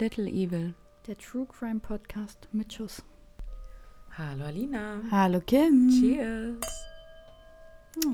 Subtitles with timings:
[0.00, 0.74] Little Evil.
[1.08, 3.02] Der True Crime Podcast mit Schuss.
[4.16, 5.00] Hallo Alina.
[5.10, 5.90] Hallo Kim.
[5.90, 6.60] Cheers.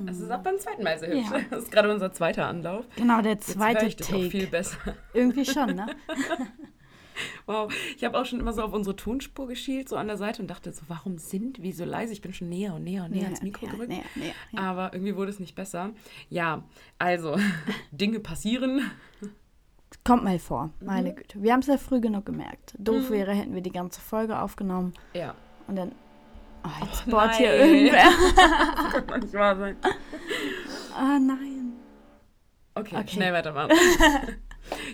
[0.08, 1.30] Es ist auch beim zweiten Mal so hübsch.
[1.30, 1.40] Ja.
[1.50, 2.86] Das ist gerade unser zweiter Anlauf.
[2.96, 4.50] Genau, der Jetzt höre zweite ich das auch viel Take.
[4.50, 4.78] besser.
[5.12, 5.86] Irgendwie schon, ne?
[7.46, 7.72] Wow.
[7.96, 10.48] Ich habe auch schon immer so auf unsere Tonspur geschielt, so an der Seite und
[10.48, 12.12] dachte so, warum sind wir so leise?
[12.12, 13.90] Ich bin schon näher und näher und näher ans Mikro ja, gerückt.
[13.90, 14.60] näher, näher, ja.
[14.60, 15.92] Aber irgendwie wurde es nicht besser.
[16.28, 16.64] Ja,
[16.98, 17.36] also,
[17.92, 18.90] Dinge passieren.
[20.02, 20.86] Kommt mal vor, Mhm.
[20.86, 21.42] meine Güte.
[21.42, 22.74] Wir haben es ja früh genug gemerkt.
[22.78, 25.34] Doof wäre, hätten wir die ganze Folge aufgenommen Ja.
[25.66, 25.92] und dann.
[26.64, 28.04] Oh, jetzt Oh, bohrt hier irgendwer.
[28.36, 29.76] Das kann doch nicht wahr sein.
[30.96, 31.72] Ah, nein.
[32.74, 33.08] Okay, Okay.
[33.08, 33.70] schnell weitermachen.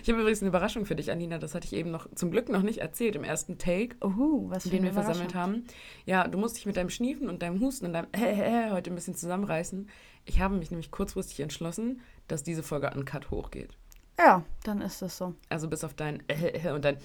[0.03, 1.37] Ich habe übrigens eine Überraschung für dich, Alina.
[1.37, 4.63] Das hatte ich eben noch zum Glück noch nicht erzählt im ersten Take, Uhu, was
[4.63, 5.63] für den wir versammelt haben.
[6.05, 8.07] Ja, du musst dich mit deinem Schniefen und deinem Husten und deinem
[8.73, 9.87] heute ein bisschen zusammenreißen.
[10.25, 13.77] Ich habe mich nämlich kurzfristig entschlossen, dass diese Folge uncut hochgeht.
[14.23, 15.33] Ja, dann ist es so.
[15.49, 16.21] Also bis auf dein
[16.73, 16.97] und dein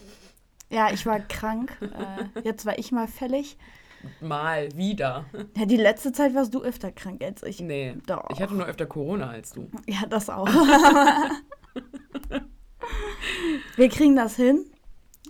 [0.70, 1.76] Ja, ich war krank.
[1.80, 3.56] äh, jetzt war ich mal fällig.
[4.20, 5.24] Mal wieder.
[5.56, 7.60] Ja, die letzte Zeit warst du öfter krank als ich.
[7.60, 7.96] Nee.
[8.06, 8.28] Doch.
[8.30, 9.68] Ich hatte nur öfter Corona als du.
[9.86, 10.46] Ja, das auch.
[13.76, 14.64] Wir kriegen das hin.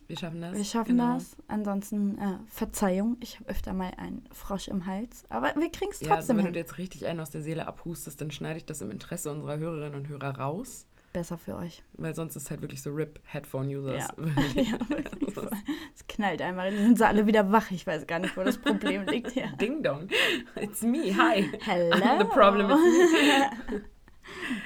[0.09, 0.55] Wir schaffen das.
[0.57, 1.15] Wir schaffen Genau.
[1.15, 1.37] das.
[1.49, 5.25] Ansonsten, äh, Verzeihung, ich habe öfter mal einen Frosch im Hals.
[5.31, 6.67] Aber wir kriegen es Ja, also trotzdem wenn du dir hin.
[6.67, 9.95] jetzt richtig einen aus der Seele abhustest, dann schneide ich das im Interesse unserer Hörerinnen
[9.99, 10.87] und Hörer raus.
[11.17, 11.83] Besser für euch.
[11.95, 14.09] Weil sonst ist halt wirklich so RIP Headphone-Users.
[14.19, 14.25] Ja.
[14.55, 15.49] ja, wirklich voll.
[15.95, 17.71] Es knallt einmal, dann sind sie alle wieder wach.
[17.71, 19.35] Ich weiß gar nicht, wo das Problem liegt.
[19.35, 19.47] Ja.
[19.59, 20.09] Ding dong.
[20.57, 21.17] It's me.
[21.17, 21.51] Hi.
[21.65, 21.97] Hello.
[22.19, 23.81] The problem is me.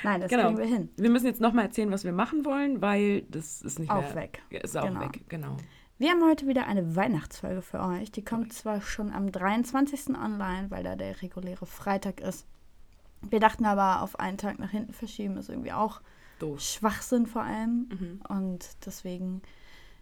[0.02, 0.46] Nein, das Genau.
[0.46, 0.88] kriegen wir hin.
[0.96, 4.16] Wir müssen jetzt nochmal erzählen, was wir machen wollen, weil das ist nicht Auch mehr...
[4.16, 4.42] weg.
[4.50, 5.02] Ist auch Genau.
[5.02, 5.56] weg, genau.
[5.98, 8.10] Wir haben heute wieder eine Weihnachtsfolge für euch.
[8.10, 10.16] Die kommt zwar schon am 23.
[10.16, 12.44] online, weil da der reguläre Freitag ist.
[13.22, 16.00] Wir dachten aber, auf einen Tag nach hinten verschieben ist irgendwie auch
[16.42, 16.60] Doof.
[16.60, 17.88] Schwachsinn vor allem.
[17.90, 18.20] Mhm.
[18.28, 19.42] Und deswegen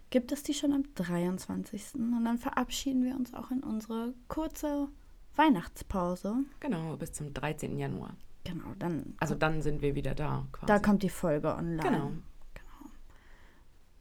[0.09, 1.95] gibt es die schon am 23.
[1.95, 4.87] Und dann verabschieden wir uns auch in unsere kurze
[5.35, 6.35] Weihnachtspause.
[6.59, 7.77] Genau, bis zum 13.
[7.77, 8.15] Januar.
[8.43, 10.65] Genau, dann Also dann sind wir wieder da, quasi.
[10.67, 11.81] da kommt die Folge online.
[11.81, 12.11] Genau.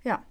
[0.05, 0.23] Ja,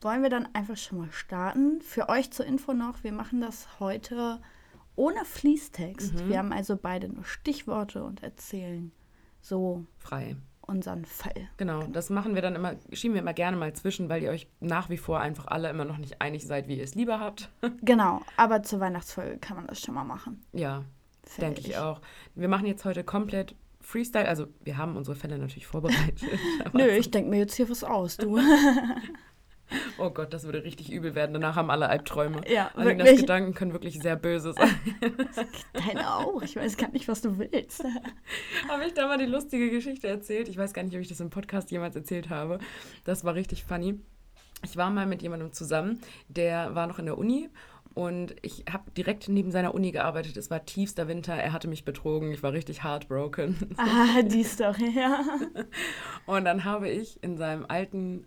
[0.00, 1.80] wollen wir dann einfach schon mal starten?
[1.80, 4.40] Für euch zur Info noch, wir machen das heute
[4.96, 6.14] ohne Fließtext.
[6.14, 6.28] Mhm.
[6.28, 8.92] Wir haben also beide nur Stichworte und erzählen
[9.40, 10.36] so Frei.
[10.62, 11.48] Unseren Fall.
[11.56, 14.48] Genau, das machen wir dann immer, schieben wir immer gerne mal zwischen, weil ihr euch
[14.60, 17.50] nach wie vor einfach alle immer noch nicht einig seid, wie ihr es lieber habt.
[17.82, 20.44] Genau, aber zur Weihnachtsfolge kann man das schon mal machen.
[20.52, 20.84] ja,
[21.38, 22.00] denke ich auch.
[22.34, 26.22] Wir machen jetzt heute komplett Freestyle, also wir haben unsere Fälle natürlich vorbereitet.
[26.72, 28.38] Nö, ich denke mir jetzt hier was aus, du.
[29.98, 31.32] Oh Gott, das würde richtig übel werden.
[31.32, 32.40] Danach haben alle Albträume.
[32.48, 33.20] ja, Alinas wirklich.
[33.20, 34.74] Gedanken können wirklich sehr böse sein.
[35.72, 36.42] Deine auch.
[36.42, 37.84] Ich weiß gar nicht, was du willst.
[38.68, 40.48] habe ich da mal die lustige Geschichte erzählt?
[40.48, 42.58] Ich weiß gar nicht, ob ich das im Podcast jemals erzählt habe.
[43.04, 44.00] Das war richtig funny.
[44.64, 47.48] Ich war mal mit jemandem zusammen, der war noch in der Uni
[47.94, 50.36] und ich habe direkt neben seiner Uni gearbeitet.
[50.36, 53.56] Es war tiefster Winter, er hatte mich betrogen, ich war richtig heartbroken.
[53.76, 55.20] Ah, die Story, ja.
[56.26, 58.24] Und dann habe ich in seinem alten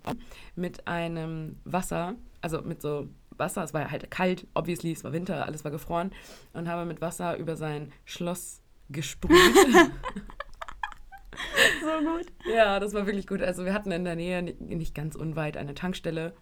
[0.56, 5.46] mit einem Wasser, also mit so Wasser, es war halt kalt, obviously, es war Winter,
[5.46, 6.12] alles war gefroren,
[6.54, 9.32] und habe mit Wasser über sein Schloss gesprüht.
[11.82, 12.28] So gut.
[12.52, 13.42] ja, das war wirklich gut.
[13.42, 16.34] Also wir hatten in der Nähe, ni- nicht ganz unweit, eine Tankstelle.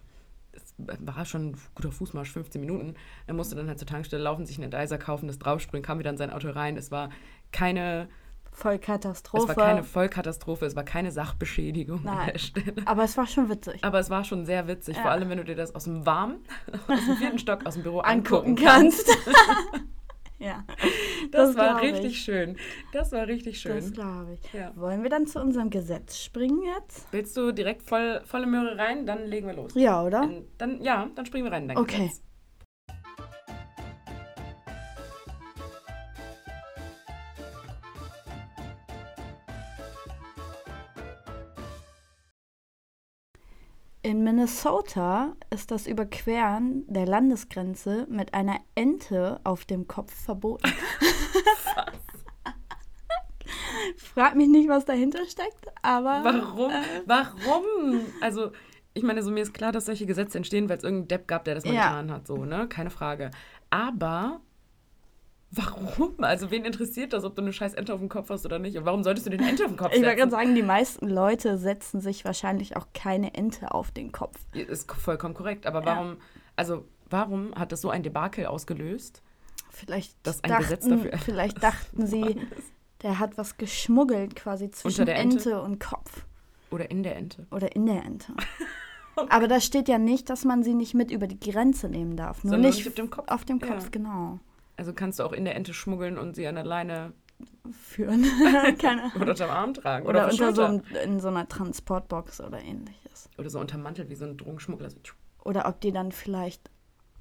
[0.54, 2.96] Es war schon ein guter Fußmarsch, 15 Minuten.
[3.28, 6.10] Er musste dann halt zur Tankstelle laufen, sich einen Dicer kaufen, das draufspringen, kam wieder
[6.10, 6.78] in sein Auto rein.
[6.78, 7.10] Es war
[7.52, 8.08] keine,
[8.52, 9.52] Voll Katastrophe.
[9.52, 12.30] es war keine Vollkatastrophe, es war keine Sachbeschädigung an Nein.
[12.34, 12.74] der Stelle.
[12.86, 13.84] aber es war schon witzig.
[13.84, 15.02] Aber es war schon sehr witzig, Ja.
[15.02, 16.38] vor allem wenn du dir das aus dem Warmen,
[16.88, 19.08] aus dem vierten Stock, aus dem Büro angucken angucken kannst.
[19.08, 19.82] kannst.
[20.44, 20.64] ja,
[21.32, 22.20] Das, das war richtig ich.
[22.20, 22.58] schön.
[22.92, 23.76] Das war richtig schön.
[23.76, 24.54] das glaube ich.
[24.54, 24.72] Ja.
[24.76, 27.08] Wollen wir dann zu unserem Gesetz springen jetzt?
[27.12, 29.06] Willst du direkt voll, volle Möhre rein?
[29.06, 29.72] Dann legen wir los.
[29.76, 30.22] Ja, oder?
[30.22, 31.76] Dann, dann, ja, dann springen wir rein.
[31.78, 32.08] Okay.
[32.08, 32.24] Gesetz.
[44.06, 50.70] In Minnesota ist das Überqueren der Landesgrenze mit einer Ente auf dem Kopf verboten.
[53.98, 56.22] Frag mich nicht, was dahinter steckt, aber.
[56.24, 56.72] Warum?
[56.72, 58.02] Äh, Warum?
[58.20, 58.52] Also,
[58.94, 61.46] ich meine, so mir ist klar, dass solche Gesetze entstehen, weil es irgendeinen Depp gab,
[61.46, 61.88] der das mal Ja.
[61.88, 62.68] getan hat, so, ne?
[62.68, 63.32] Keine Frage.
[63.70, 64.42] Aber
[65.56, 66.16] warum?
[66.20, 68.78] Also, wen interessiert das, ob du eine scheiß Ente auf dem Kopf hast oder nicht?
[68.78, 70.18] Und warum solltest du eine Ente auf den Kopf ich wollte setzen?
[70.18, 74.38] gerade sagen, die meisten Leute setzen sich wahrscheinlich auch keine Ente auf den Kopf.
[74.54, 75.66] Ist vollkommen korrekt.
[75.68, 75.86] Aber Ja.
[75.88, 76.18] warum,
[76.56, 79.22] also, warum hat das so ein Debakel ausgelöst?
[79.70, 82.38] Vielleicht, Dass ein dachten, Gesetz dafür vielleicht dachten sie,
[83.02, 85.14] der hat was geschmuggelt quasi zwischen Ente?
[85.50, 86.26] Ente und Kopf.
[86.72, 87.46] Oder in der Ente?
[87.52, 88.34] Oder in der Ente.
[89.30, 92.44] Aber da steht ja nicht, dass man sie nicht mit über die Grenze nehmen darf.
[92.44, 93.30] Nur Sondern nicht auf dem Kopf.
[93.32, 93.90] Auf dem Kopf, Ja.
[93.92, 94.40] genau.
[94.84, 97.14] Also kannst du auch in der Ente schmuggeln und sie an der Leine
[97.72, 98.24] Führen.
[98.80, 100.06] Keine oder unterm Arm tragen.
[100.06, 103.30] Oder, Oder, unter so einem, in so einer Transportbox oder ähnliches.
[103.38, 104.90] oder so untermantelt wie so ein Drogenschmuggler.
[104.90, 105.16] So, tschuh.
[105.46, 106.70] Oder ob die dann vielleicht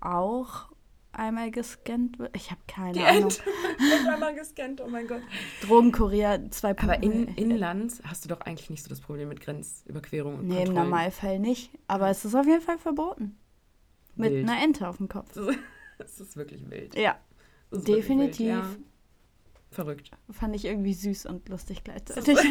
[0.00, 0.70] auch
[1.12, 2.34] einmal gescannt wird.
[2.34, 3.22] Ich habe keine Die Ahnung.
[3.30, 3.42] Ente.
[4.12, 5.22] Einmal gescannt, oh mein Gott.
[5.64, 6.82] Drogenkurier 2.0.
[6.82, 10.64] Aber in, inland hast du doch eigentlich nicht so das Problem mit Grenzüberquerung und Nee,
[10.64, 10.74] im.
[10.74, 11.70] Normalfall nicht.
[11.86, 13.38] Aber es ist auf jeden Fall verboten.
[14.16, 14.48] Mit Wild.
[14.50, 15.30] einer Ente auf dem Kopf.
[15.98, 16.96] Das ist, wirklich wild.
[16.96, 17.16] Ja,
[17.72, 18.38] definitiv.
[18.38, 18.64] Wild, ja.
[19.70, 20.10] Verrückt.
[20.30, 22.38] Fand ich irgendwie süß und lustig gleichzeitig.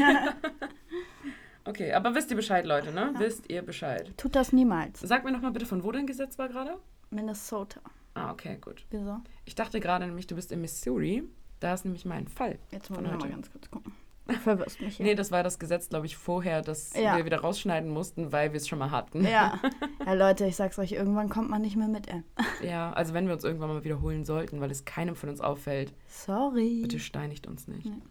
[1.63, 3.13] Okay, aber wisst ihr Bescheid, Leute, ne?
[3.17, 4.11] Wisst ihr Bescheid.
[4.17, 4.99] Tut das niemals.
[4.99, 6.79] Sag mir noch mal bitte, von wo dein Gesetz war gerade?
[7.11, 7.81] Minnesota.
[8.15, 8.85] Ah, okay, gut.
[8.89, 9.19] Wieso?
[9.45, 11.23] Ich dachte gerade nämlich, du bist in Missouri.
[11.59, 12.57] Da ist nämlich mein Fall.
[12.71, 13.29] Jetzt ich noch mal heute.
[13.29, 13.93] ganz kurz gucken.
[14.43, 15.05] Verwirrst mich hier.
[15.05, 17.17] Nee, das war das Gesetz, glaube ich, vorher, das Ja.
[17.17, 19.25] wir wieder rausschneiden mussten, weil wir es schon mal hatten.
[19.25, 19.59] Ja.
[20.05, 22.23] ja, Leute, ich sag's euch, irgendwann kommt man nicht mehr mit, ey.
[22.67, 25.93] Ja, also wenn wir uns irgendwann mal wiederholen sollten, weil es keinem von uns auffällt,
[26.07, 26.79] Sorry.
[26.83, 27.85] bitte steinigt uns nicht.
[27.85, 28.01] Nee.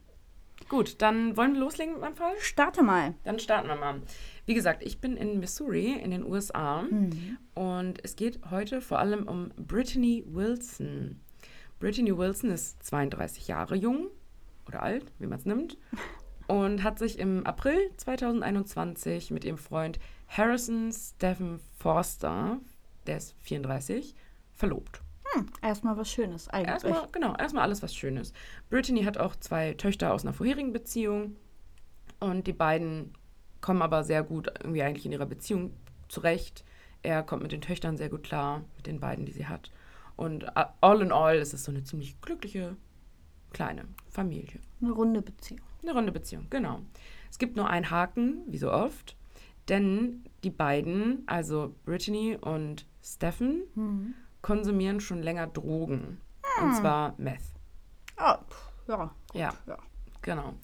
[0.69, 2.35] Gut, dann wollen wir loslegen mit meinem Fall?
[2.39, 3.15] Starte mal.
[3.25, 4.03] Dann starten wir mal.
[4.47, 7.39] Wie gesagt, ich bin in Missouri in den USA Mhm.
[7.55, 11.21] und es geht heute vor allem um Brittany Wilson.
[11.81, 14.09] Brittany Wilson ist 32 Jahre jung
[14.67, 15.77] oder alt, wie man es nimmt,
[16.47, 19.99] und hat sich im April 2021 mit ihrem Freund
[20.29, 22.59] Harrison Stephen Forster,
[23.07, 24.15] der ist 34,
[24.55, 25.01] verlobt.
[25.63, 26.71] Erstmal was Schönes, eigentlich.
[26.73, 28.33] Erstmal, genau, erstmal alles was Schönes.
[28.69, 31.37] Brittany hat auch zwei Töchter aus einer vorherigen Beziehung
[32.19, 33.13] und die beiden
[33.61, 35.73] kommen aber sehr gut irgendwie eigentlich in ihrer Beziehung
[36.09, 36.65] zurecht.
[37.03, 39.71] Er kommt mit den Töchtern sehr gut klar, mit den beiden, die sie hat.
[40.17, 42.77] Und a- all in all ist es so eine ziemlich glückliche
[43.53, 44.61] kleine Familie.
[44.81, 45.61] Eine runde Beziehung.
[45.83, 46.81] Eine runde Beziehung, genau.
[47.31, 49.17] Es gibt nur einen Haken, wie so oft,
[49.69, 54.15] denn die beiden, also Brittany und Stephen, Mhm.
[54.43, 56.21] konsumieren schon länger Drogen.
[56.63, 57.41] Und zwar Meth.
[58.17, 59.15] Ah, pff, ja.
[59.35, 59.79] Ja, ja.
[60.23, 60.55] genau.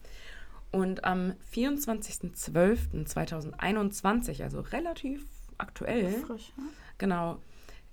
[0.73, 5.25] Und am 24.12.2021, also relativ
[5.59, 6.53] aktuell, Frisch.
[6.57, 6.65] Ne?
[6.99, 7.39] genau,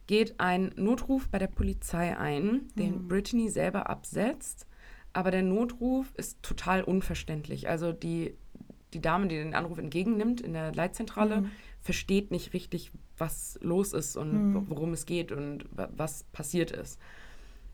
[0.07, 3.07] geht ein Notruf bei der Polizei ein, den Mhm.
[3.07, 4.67] Brittany selber absetzt.
[5.13, 7.69] Aber der Notruf ist total unverständlich.
[7.69, 8.35] Also die,
[8.93, 11.51] die Dame, die den Anruf entgegennimmt in der Leitzentrale, Mhm.
[11.81, 14.65] versteht nicht richtig, was los ist und Mhm.
[14.69, 16.99] worum es geht und wa- was passiert ist.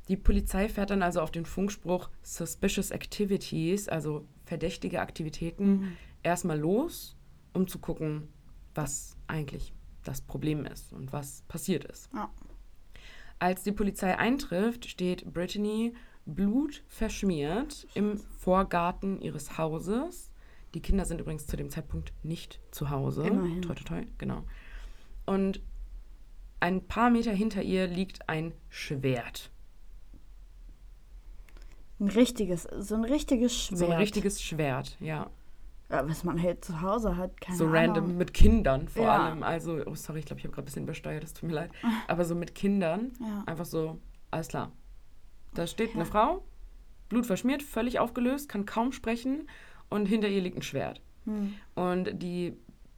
[0.09, 5.97] Die Polizei fährt dann also auf den Funkspruch Suspicious Activities, also verdächtige Aktivitäten, Mhm.
[6.23, 7.15] erstmal los,
[7.53, 8.27] um zu gucken,
[8.75, 9.71] was eigentlich
[10.03, 12.09] das Problem ist und was passiert ist.
[12.13, 12.29] Ja.
[13.37, 15.93] Als die Polizei eintrifft, steht Brittany
[16.29, 20.31] blutverschmiert im Vorgarten ihres Hauses.
[20.73, 23.23] Die Kinder sind übrigens zu dem Zeitpunkt nicht zu Hause.
[23.25, 23.61] Immerhin.
[23.61, 24.43] Toi, toi, toi, genau.
[25.25, 25.61] Und
[26.59, 29.51] ein paar Meter hinter ihr liegt ein Schwert.
[31.99, 33.79] Ein richtiges, so ein richtiges Schwert.
[33.79, 35.29] So ein richtiges Schwert, ja.
[35.91, 37.75] Ja, was man halt zu Hause hat, keine so Ahnung.
[37.77, 39.25] random mit Kindern vor Ja.
[39.25, 39.41] allem.
[39.43, 41.71] Also, oh sorry, ich glaube, ich habe gerade ein bisschen übersteuert, das tut mir leid.
[42.07, 43.43] Aber so mit Kindern, Ja.
[43.47, 43.97] einfach so,
[44.31, 44.71] alles klar.
[45.53, 45.95] Da steht Ja.
[45.95, 46.43] eine Frau,
[47.09, 49.47] Blut verschmiert, völlig aufgelöst, kann kaum sprechen
[49.89, 51.01] und hinter ihr liegt ein Schwert.
[51.25, 51.53] Hm.
[51.75, 52.53] Und die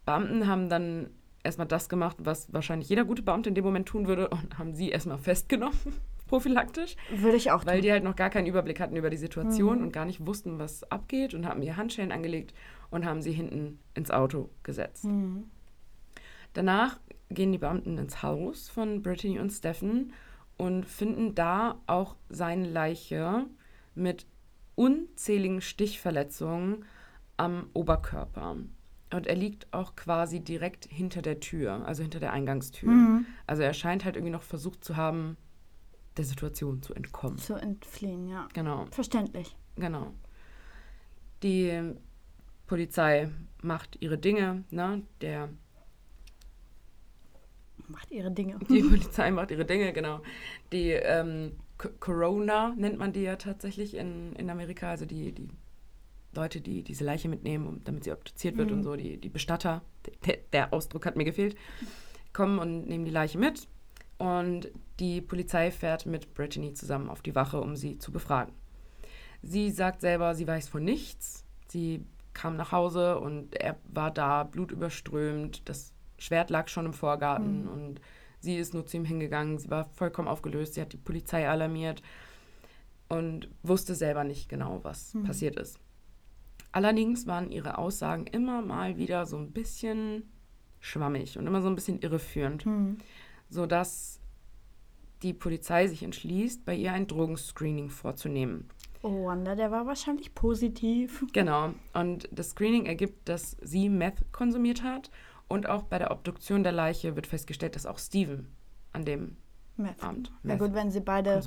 [0.05, 1.09] Beamten haben dann
[1.43, 4.73] erstmal das gemacht, was wahrscheinlich jeder gute Beamte in dem Moment tun würde und haben
[4.75, 5.77] sie erstmal festgenommen,
[6.27, 7.81] prophylaktisch, Würde ich auch weil tun.
[7.83, 9.83] die halt noch gar keinen Überblick hatten über die Situation Mhm.
[9.85, 12.53] und gar nicht wussten, was abgeht und haben ihr Handschellen angelegt
[12.89, 15.03] und haben sie hinten ins Auto gesetzt.
[15.05, 15.45] Hm.
[16.53, 16.99] Danach
[17.29, 20.11] gehen die Beamten ins Haus von Brittany und Stephen
[20.61, 23.47] und finden da auch seine Leiche
[23.95, 24.27] mit
[24.75, 26.85] unzähligen Stichverletzungen
[27.35, 28.57] am Oberkörper.
[29.11, 32.91] Und er liegt auch quasi direkt hinter der Tür, also hinter der Eingangstür.
[32.91, 33.25] Mhm.
[33.47, 35.35] Also er scheint halt irgendwie noch versucht zu haben,
[36.17, 37.39] der Situation zu entkommen.
[37.39, 38.47] Zu entfliehen, ja.
[38.53, 38.85] Genau.
[38.91, 39.57] Verständlich.
[39.77, 40.13] Genau.
[41.41, 41.95] Die
[42.67, 43.31] Polizei
[43.63, 45.01] macht ihre Dinge, ne?
[45.21, 45.49] Der,
[47.91, 48.57] Macht ihre Dinge.
[48.69, 50.21] die Polizei macht ihre Dinge, genau.
[50.71, 55.47] Die ähm, Co- Corona nennt man die ja tatsächlich in, in Amerika, also die, die
[56.33, 58.77] Leute, die diese Leiche mitnehmen, um, damit sie obduziert wird Mhm.
[58.77, 59.81] und so, die, die Bestatter,
[60.25, 61.55] der, der Ausdruck hat mir gefehlt,
[62.33, 63.67] kommen und nehmen die Leiche mit.
[64.17, 64.69] Und
[64.99, 68.53] die Polizei fährt mit Brittany zusammen auf die Wache, um sie zu befragen.
[69.41, 71.43] Sie sagt selber, sie weiß von nichts.
[71.67, 75.67] Sie kam nach Hause und er war da, blutüberströmt.
[75.67, 77.67] Das Schwert lag schon im Vorgarten Mhm.
[77.69, 78.01] und
[78.39, 79.57] sie ist nur zu ihm hingegangen.
[79.57, 80.75] Sie war vollkommen aufgelöst.
[80.75, 82.03] Sie hat die Polizei alarmiert
[83.09, 85.23] und wusste selber nicht genau, was Mhm.
[85.23, 85.79] passiert ist.
[86.71, 90.31] Allerdings waren ihre Aussagen immer mal wieder so ein bisschen
[90.79, 92.97] schwammig und immer so ein bisschen irreführend, Hm.
[93.49, 94.19] sodass
[95.21, 98.69] die Polizei sich entschließt, bei ihr ein Drogenscreening vorzunehmen.
[99.03, 101.25] Oh, Wanda, der war wahrscheinlich positiv.
[101.33, 101.73] Genau.
[101.93, 105.09] Und das Screening ergibt, dass sie Meth konsumiert hat.
[105.51, 108.47] Und auch bei der Obduktion der Leiche wird festgestellt, dass auch Steven
[108.93, 109.37] an dem
[109.77, 110.01] Meth.
[110.03, 111.41] Abend Meth gut, wenn sie beide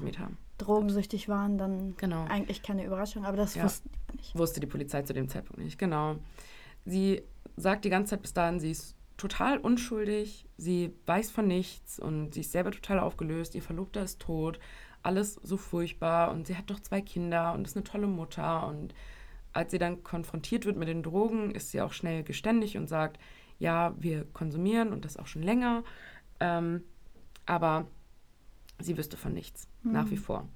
[0.58, 2.24] drogensüchtig waren, dann Genau.
[2.28, 3.64] eigentlich keine Überraschung, aber das Ja.
[3.64, 4.38] wussten die nicht.
[4.38, 5.78] Wusste die Polizei zu dem Zeitpunkt nicht.
[5.78, 6.16] Genau.
[6.84, 7.22] Sie
[7.56, 12.34] sagt die ganze Zeit bis dahin, sie ist total unschuldig, sie weiß von nichts und
[12.34, 13.54] sie ist selber total aufgelöst.
[13.54, 14.58] Ihr Verlobter ist tot,
[15.02, 18.66] alles so furchtbar und sie hat doch zwei Kinder und ist eine tolle Mutter.
[18.66, 18.94] Und
[19.52, 23.18] als sie dann konfrontiert wird mit den Drogen, ist sie auch schnell geständig und sagt,
[23.58, 25.84] ja, wir konsumieren und das auch schon länger.
[26.40, 26.82] Ähm,
[27.46, 27.86] aber
[28.80, 30.48] sie wüsste von nichts, nach wie vor.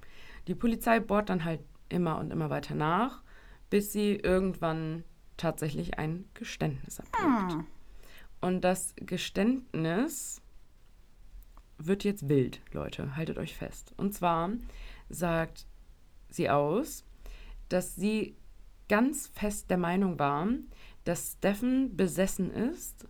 [0.46, 3.22] Die Polizei bohrt dann halt immer und immer weiter nach,
[3.70, 5.04] bis sie irgendwann
[5.36, 7.52] tatsächlich ein Geständnis ablegt.
[7.52, 7.64] Ah.
[8.40, 10.40] Und das Geständnis
[11.78, 13.92] wird jetzt wild, Leute, haltet euch fest.
[13.96, 14.50] Und zwar
[15.08, 15.66] sagt
[16.28, 17.04] sie aus,
[17.68, 18.36] dass sie
[18.88, 20.48] ganz fest der Meinung war,
[21.08, 23.06] dass Steffen besessen ist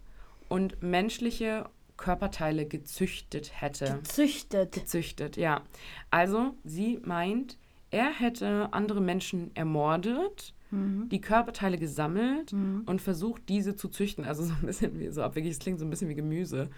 [0.49, 3.99] und menschliche Körperteile gezüchtet hätte.
[4.02, 4.73] Gezüchtet.
[4.73, 5.62] Gezüchtet, ja.
[6.11, 7.59] Also sie meint,
[7.90, 11.09] er hätte andere Menschen ermordet, Mhm.
[11.09, 14.26] die Körperteile gesammelt und versucht, diese zu züchten.
[14.26, 16.69] Also so ein bisschen wie so abwegig, es klingt so ein bisschen wie Gemüse.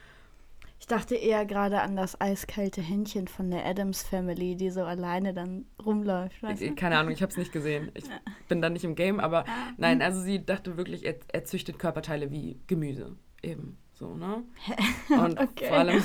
[0.80, 5.34] Ich dachte eher gerade an das eiskalte Händchen von der Adams Family, die so alleine
[5.34, 6.42] dann rumläuft.
[6.42, 6.74] Weißt du?
[6.74, 7.92] Keine Ahnung, ich habe es nicht gesehen.
[7.94, 8.04] Ich
[8.48, 9.44] bin da nicht im Game, aber
[9.76, 13.14] nein, also sie dachte wirklich, er, er züchtet Körperteile wie Gemüse.
[13.42, 14.42] Eben so, ne?
[15.10, 15.66] Und Okay.
[15.68, 16.02] vor allem,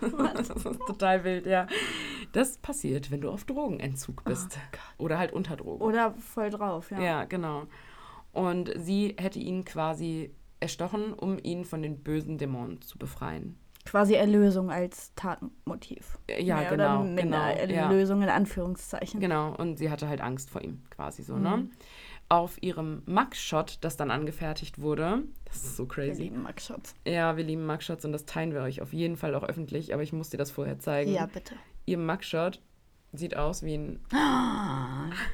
[0.34, 1.66] das ist total wild, ja.
[2.32, 4.58] Das passiert, wenn du auf Drogenentzug bist.
[4.96, 5.82] Oder halt unter Drogen.
[5.82, 6.98] Oder voll drauf, ja.
[7.00, 7.66] Ja, genau.
[8.32, 13.58] Und sie hätte ihn quasi erstochen, um ihn von den bösen Dämonen zu befreien.
[13.84, 16.18] Quasi Erlösung als Tatmotiv.
[16.28, 17.02] Äh, Ja, Mehr genau.
[17.02, 17.50] Oder genau, ja.
[17.50, 19.20] Erlösung in Anführungszeichen.
[19.20, 21.42] Genau, und sie hatte halt Angst vor ihm, quasi so, Mhm.
[21.42, 21.68] ne?
[22.30, 26.22] Auf ihrem Mugshot, das dann angefertigt wurde, das ist so Wir crazy.
[26.22, 26.94] lieben Mugshotts.
[27.06, 30.02] Ja, wir lieben Mugshots und das teilen wir euch auf jeden Fall auch öffentlich, aber
[30.02, 31.12] ich muss dir das vorher zeigen.
[31.12, 31.54] Ja, bitte.
[31.84, 32.60] Ihr Mugshot
[33.16, 34.00] sieht aus wie ein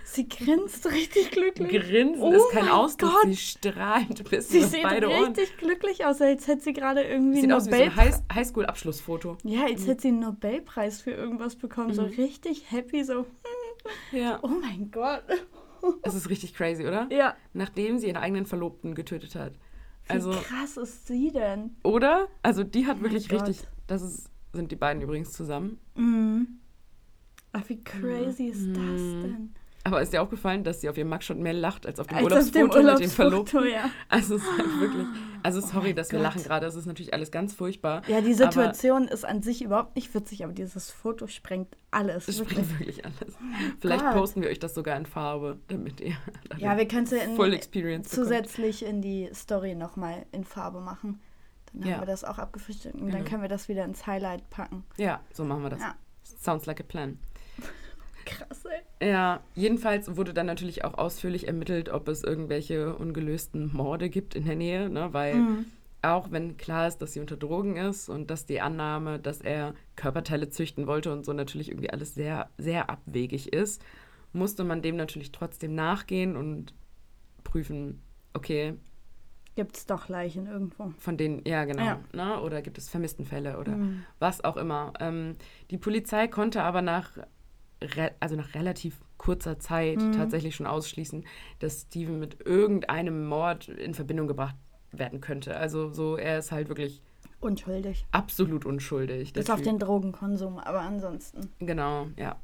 [0.04, 1.70] Sie grinst richtig glücklich.
[1.70, 3.26] Grinsen, Oh ist kein Ausdruck, Gott.
[3.26, 5.24] sie strahlt bis Sie sieht beide Ohren.
[5.34, 8.14] richtig glücklich aus, als hätte sie gerade irgendwie Sieht einen aus wie so ein Nobelpreis.
[8.16, 9.38] High- Highschool-Abschlussfoto.
[9.44, 11.94] ja, als hätte sie einen Nobelpreis für irgendwas bekommen.
[11.94, 13.26] So richtig happy, so,
[14.12, 14.38] Ja.
[14.42, 15.22] oh mein Gott.
[16.02, 17.08] Es ist richtig crazy, oder?
[17.10, 17.34] Ja.
[17.54, 19.54] Nachdem sie ihren eigenen Verlobten getötet hat.
[20.04, 21.76] Wie Also, krass ist sie denn?
[21.84, 22.28] oder?
[22.42, 23.62] Also, die hat Oh wirklich richtig.
[23.86, 25.78] Das ist, sind die beiden übrigens zusammen.
[25.94, 26.59] Mhm.
[27.52, 29.22] Ach, wie crazy ist das Mhm.
[29.22, 29.54] denn?
[29.82, 32.26] Aber ist dir aufgefallen, dass sie auf ihrem Mugshot mehr lacht als auf dem Als
[32.26, 33.56] auf dem Urlaubsfoto mit dem Verlobten?
[33.60, 33.90] Urlaubsfoto, ja.
[34.10, 35.06] Also, es ist halt wirklich.
[35.42, 36.24] Also, sorry, Oh dass wir Gott.
[36.24, 36.66] lachen gerade.
[36.66, 38.02] Es ist natürlich alles ganz furchtbar.
[38.06, 42.28] Ja, die Situation ist an sich überhaupt nicht witzig, aber dieses Foto sprengt alles.
[42.28, 42.58] Es wirklich.
[42.58, 43.34] springt wirklich alles.
[43.80, 44.12] Vielleicht Gott.
[44.12, 46.14] posten wir euch das sogar in Farbe, damit ihr
[46.58, 48.28] Ja, wir können es ja in, Experience bekommt.
[48.28, 51.20] zusätzlich in die Story nochmal in Farbe machen.
[51.72, 51.94] Dann Ja.
[51.94, 53.16] haben wir das auch abgefrühstückt und Genau.
[53.16, 54.84] dann können wir das wieder ins Highlight packen.
[54.98, 55.80] Ja, so machen wir das.
[55.80, 55.94] Ja.
[56.42, 57.18] Sounds like a plan.
[58.30, 59.08] Krass, ey.
[59.08, 64.44] Ja, jedenfalls wurde dann natürlich auch ausführlich ermittelt, ob es irgendwelche ungelösten Morde gibt in
[64.44, 65.12] der Nähe, ne?
[65.12, 65.66] weil Mhm.
[66.02, 69.74] auch wenn klar ist, dass sie unter Drogen ist und dass die Annahme, dass er
[69.96, 73.82] Körperteile züchten wollte und so natürlich irgendwie alles sehr, sehr abwegig ist,
[74.32, 76.72] musste man dem natürlich trotzdem nachgehen und
[77.44, 78.00] prüfen,
[78.34, 78.74] okay,
[79.56, 80.94] Gibt es doch Leichen irgendwo.
[80.98, 82.00] von denen, ja genau, Ja.
[82.12, 82.40] Ne?
[82.40, 84.04] oder gibt es Vermisstenfälle oder Mhm.
[84.20, 84.92] was auch immer.
[85.00, 85.36] Ähm,
[85.70, 87.18] die Polizei konnte aber nach,
[88.20, 90.12] also nach relativ kurzer Zeit Mhm.
[90.12, 91.24] tatsächlich schon ausschließen,
[91.58, 94.56] dass Steven mit irgendeinem Mord in Verbindung gebracht
[94.92, 95.56] werden könnte.
[95.56, 97.02] Also so, er ist halt wirklich
[97.40, 98.04] Unschuldig.
[98.12, 99.32] absolut unschuldig.
[99.32, 101.48] Bis auf den Drogenkonsum, aber ansonsten.
[101.58, 102.36] Genau, ja.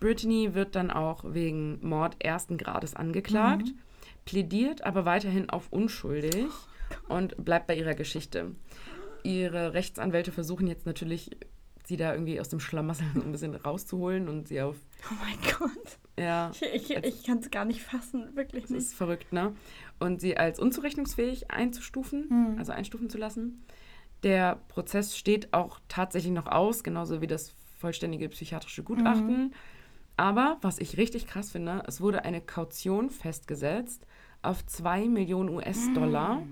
[0.00, 3.78] Brittany wird dann auch wegen Mord ersten Grades angeklagt, Mhm.
[4.24, 6.46] plädiert aber weiterhin auf unschuldig
[7.08, 8.54] Oh und bleibt bei ihrer Geschichte.
[9.24, 11.30] Ihre Rechtsanwälte versuchen jetzt natürlich,
[11.88, 14.76] sie da irgendwie aus dem Schlamassel so ein bisschen rauszuholen und sie auf,
[15.10, 15.98] Oh mein Gott.
[16.18, 18.80] ja, Ich, ich, ich kann es gar nicht fassen, wirklich das nicht.
[18.82, 19.54] ist verrückt, ne?
[19.98, 22.58] Und sie als unzurechnungsfähig einzustufen, Mhm.
[22.58, 23.64] also einstufen zu lassen.
[24.22, 29.54] Der Prozess steht auch tatsächlich noch aus, genauso wie das vollständige psychiatrische Gutachten.
[30.16, 34.04] Aber was ich richtig krass finde, es wurde eine Kaution festgesetzt
[34.42, 36.42] auf 2 Millionen US-Dollar.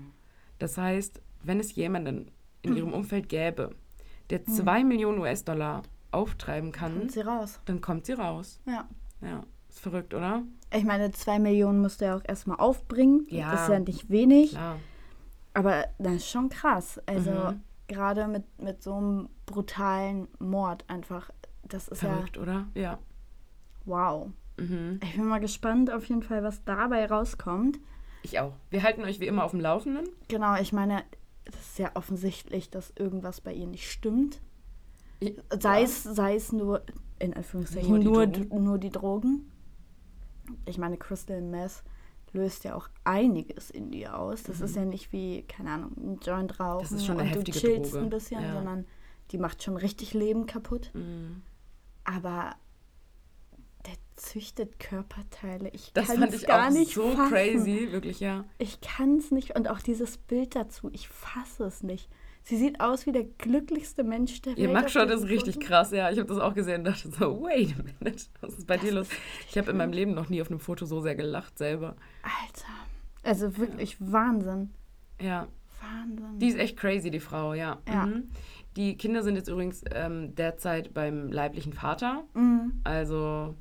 [0.59, 3.75] Das heißt, wenn es jemanden in ihrem Umfeld gäbe,
[4.29, 7.59] der 2 Millionen US-Dollar auftreiben kann, Kommt sie raus.
[7.65, 8.59] dann kommt sie raus.
[8.65, 8.87] Ja.
[9.21, 10.43] Ja, ist verrückt, oder?
[10.73, 13.25] Ich meine, zwei Millionen musst du ja auch erstmal aufbringen.
[13.29, 13.51] Ja.
[13.51, 14.51] Das ist ja nicht wenig.
[14.51, 14.77] Klar.
[15.53, 16.99] Aber das ist schon krass.
[17.05, 17.63] Also Mhm.
[17.87, 21.29] gerade mit, mit so einem brutalen Mord einfach.
[21.63, 22.67] Das ist Verrückt, oder?
[22.75, 22.81] Ja.
[22.81, 22.99] ja
[23.85, 24.29] wow.
[24.57, 24.99] Mhm.
[25.03, 27.79] Ich bin mal gespannt auf jeden Fall, was dabei rauskommt.
[28.23, 28.53] Ich auch.
[28.69, 30.07] Wir halten euch wie immer auf dem Laufenden.
[30.27, 31.03] Genau, ich meine,
[31.49, 34.41] es ist ja offensichtlich, dass irgendwas bei ihr nicht stimmt.
[35.59, 35.83] Sei, Ja.
[35.85, 36.83] es, sei es nur,
[37.19, 38.63] in Anführungszeichen, Nur die nur, Drogen.
[38.63, 39.51] nur die Drogen.
[40.65, 41.83] Ich meine, Crystal Meth
[42.33, 44.43] löst ja auch einiges in dir aus.
[44.43, 46.81] Das ist ja nicht wie, keine Ahnung, ein Joint rauchen Mhm.
[46.83, 48.03] Das ist schon eine und du chillst Droge.
[48.05, 48.53] ein bisschen, Ja.
[48.53, 48.85] sondern
[49.31, 50.91] die macht schon richtig Leben kaputt.
[50.93, 51.41] Mhm.
[52.03, 52.55] Aber
[54.17, 55.69] züchtet Körperteile.
[55.73, 57.29] Ich Das fand ich gar auch nicht so fassen.
[57.33, 58.43] crazy, wirklich, ja.
[58.57, 59.55] Ich kann es nicht.
[59.55, 62.09] Und auch dieses Bild dazu, ich fasse es nicht.
[62.43, 64.77] Sie sieht aus wie der glücklichste Mensch der Ihr Welt.
[64.77, 65.67] auf Mugshot ist richtig Foto.
[65.67, 66.09] krass, ja.
[66.11, 68.85] Ich habe das auch gesehen und dachte so, wait a minute, was ist bei Das
[68.85, 69.07] dir los?
[69.49, 69.91] Ich habe in meinem.
[69.91, 71.95] Leben noch nie auf einem Foto so sehr gelacht selber.
[72.23, 72.73] Alter.
[73.23, 74.71] Also wirklich Wahnsinn.
[75.21, 75.47] Ja,
[75.81, 76.39] Wahnsinn.
[76.39, 77.79] die ist echt crazy, die Frau, ja.
[77.87, 78.05] Ja.
[78.05, 78.29] Mhm.
[78.77, 82.79] Die Kinder sind jetzt übrigens ähm, derzeit beim leiblichen Vater, Mhm.
[82.83, 83.55] also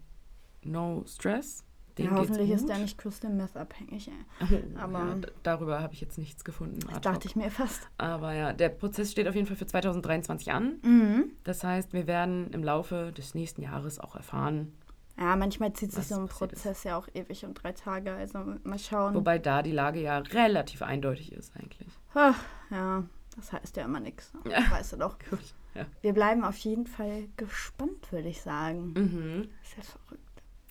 [0.67, 1.63] no stress.
[1.99, 4.09] Ja, hoffentlich ist der nicht Crystal Meth abhängig.
[4.09, 4.63] Ey.
[4.75, 6.81] Oh, aber- ja, darüber habe ich jetzt nichts gefunden.
[6.91, 7.89] Das dachte ich mir fast.
[7.97, 10.79] Aber ja, der Prozess steht auf jeden Fall für 2023 an.
[10.83, 11.31] Mhm.
[11.45, 14.75] Das heißt, wir werden im Laufe des nächsten Jahres auch erfahren,
[15.19, 16.63] Ja, manchmal zieht sich so ein passiert ist.
[16.65, 18.13] Prozess ja auch ewig und drei Tage.
[18.13, 19.15] Also mal schauen.
[19.15, 21.89] wobei da die Lage ja relativ eindeutig ist eigentlich.
[22.13, 22.39] Ach,
[22.71, 23.05] ja,
[23.37, 24.31] das heißt ja immer nichts.
[24.47, 24.71] Ja.
[24.71, 25.17] Weißt du doch.
[25.31, 25.39] Gut.
[25.77, 25.85] Ja.
[26.01, 28.95] Wir bleiben auf jeden Fall gespannt, würde ich sagen.
[28.97, 29.49] Mhm.
[29.61, 30.26] Das ist ja verrückt.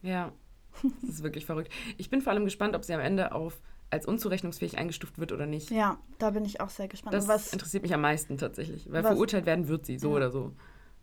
[0.06, 0.32] Ja,
[1.02, 1.72] das ist wirklich verrückt.
[1.98, 5.46] Ich bin vor allem gespannt, ob sie am Ende auf als unzurechnungsfähig eingestuft wird oder
[5.46, 5.70] nicht.
[5.72, 7.14] Ja, da bin ich auch sehr gespannt.
[7.14, 10.16] Das was, interessiert mich am meisten tatsächlich, weil was- verurteilt werden wird sie, so Ja.
[10.16, 10.52] oder so.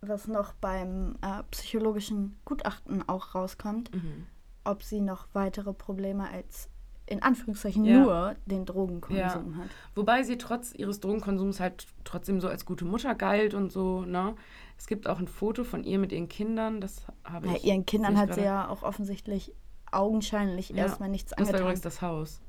[0.05, 4.27] was noch beim äh, psychologischen Gutachten auch rauskommt, Mhm.
[4.65, 6.69] ob sie noch weitere Probleme als
[7.07, 8.01] in Anführungszeichen Ja.
[8.01, 9.69] nur den Drogenkonsum hat.
[9.95, 14.35] Wobei sie trotz ihres Drogenkonsums halt trotzdem so als gute Mutter galt und so, ne?
[14.83, 17.65] Es gibt auch ein Foto von ihr mit ihren Kindern, das habe Ja, ich.
[17.65, 19.55] ihren Kindern hat sie ja auch offensichtlich
[19.93, 21.61] augenscheinlich Ja, erstmal nichts Das war angetan.
[21.63, 22.41] übrigens das Haus.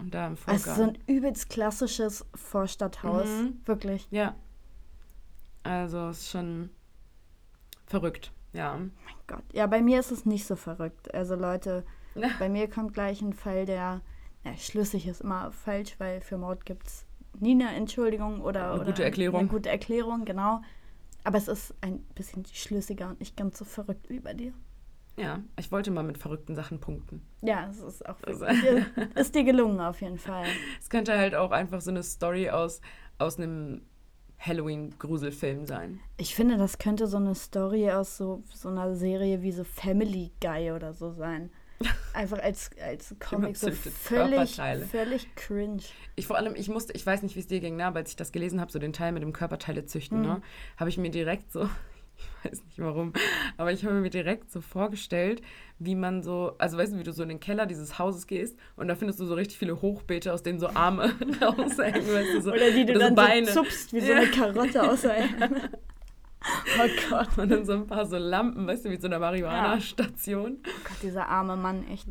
[0.00, 0.96] Und da im Es ist so Vorgarten.
[1.06, 3.26] ein übelst klassisches Vorstadthaus.
[3.28, 3.60] Mhm.
[3.66, 4.08] Wirklich.
[4.10, 4.34] Ja.
[5.64, 6.70] Also es ist schon
[7.84, 8.76] verrückt, ja.
[8.78, 9.44] Mein Gott.
[9.52, 11.12] Ja, bei mir ist es nicht so verrückt.
[11.14, 11.84] Also Leute,
[12.14, 12.28] Ja.
[12.38, 14.00] bei mir kommt gleich ein Fall, der
[14.44, 17.04] ja, schlüssig ist immer falsch, weil für Mord gibt es
[17.38, 19.40] nie eine Entschuldigung oder, Eine oder gute Erklärung.
[19.40, 20.62] Eine gute Erklärung, genau.
[21.26, 24.52] Aber es ist ein bisschen schlüssiger und nicht ganz so verrückt wie bei dir.
[25.18, 27.20] Ja, ich wollte mal mit verrückten Sachen punkten.
[27.42, 28.84] Ja, es ist auch Das- wirklich,
[29.16, 30.46] ist dir gelungen auf jeden Fall.
[30.78, 32.80] Es könnte halt auch einfach so eine Story aus,
[33.18, 33.82] aus einem
[34.38, 36.00] Halloween-Gruselfilm sein.
[36.16, 40.32] Ich finde, das könnte so eine Story aus so, so einer Serie wie so Family
[40.40, 41.50] Guy oder so sein.
[42.14, 44.56] Einfach als, als Comic so völlig,
[44.90, 45.82] völlig cringe.
[46.14, 48.10] Ich vor allem, ich musste, ich weiß nicht, wie es dir ging, ne, aber als
[48.10, 50.26] ich das gelesen habe, so den Teil mit dem Körperteile züchten, Mhm.
[50.26, 50.42] ne,
[50.78, 51.68] habe ich mir direkt so,
[52.16, 53.12] ich weiß nicht warum,
[53.58, 55.42] aber ich habe mir direkt so vorgestellt,
[55.78, 58.56] wie man so, also weißt du, wie du so in den Keller dieses Hauses gehst
[58.76, 61.12] und da findest du so richtig viele Hochbeete, aus denen so Arme
[61.42, 63.46] raushängen, weißt du, so, Oder die du dann so Beine.
[63.48, 64.16] so zupfst wie so Ja.
[64.20, 65.16] eine Karotte aus der
[66.78, 67.38] Oh Gott.
[67.38, 70.58] und dann so ein paar so Lampen, weißt du, wie so eine Marihuana-Station.
[70.66, 72.08] Oh Gott, dieser arme Mann, echt.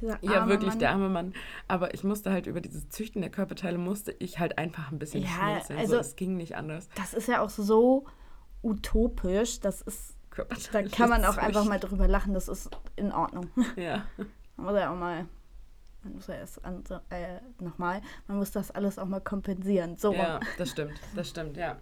[0.00, 0.78] Dieser arme Ja, wirklich, Mann.
[0.78, 1.34] der arme Mann.
[1.68, 5.22] Aber ich musste halt über dieses Züchten der Körperteile, musste ich halt einfach ein bisschen
[5.22, 5.78] Ja, schmunzeln.
[5.78, 6.88] also- so, es ging nicht anders.
[6.94, 8.06] Das ist ja auch so
[8.62, 9.60] utopisch.
[9.60, 11.68] Das ist, da Körperteile kann man auch einfach züchten.
[11.68, 12.34] mal drüber lachen.
[12.34, 13.50] Das ist in Ordnung.
[13.76, 14.04] Ja.
[14.56, 15.26] Man muss ja auch mal,
[16.04, 19.96] man muss ja erst an, äh, nochmal, man muss das alles auch mal kompensieren.
[19.96, 21.78] So, ja, das stimmt, das stimmt, ja.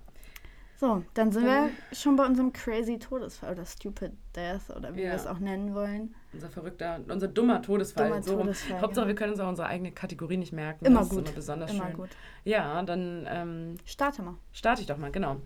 [0.79, 5.09] So dann sind wir schon bei unserem crazy Todesfall oder stupid death oder wie Ja.
[5.11, 6.14] wir es auch nennen wollen.
[6.33, 8.09] Unser verrückter, unser dummer Todesfall.
[8.09, 8.43] Dummer so rum.
[8.43, 9.09] Todesfall, Hauptsache, ja.
[9.09, 10.85] wir können uns auch unsere eigene Kategorie nicht merken.
[10.85, 11.19] Immer das gut.
[11.21, 11.97] Ist immer besonders Immer schön.
[11.97, 12.11] gut.
[12.45, 14.35] Ja, dann ähm, Starte mal.
[14.53, 15.37] starte ich doch mal, genau.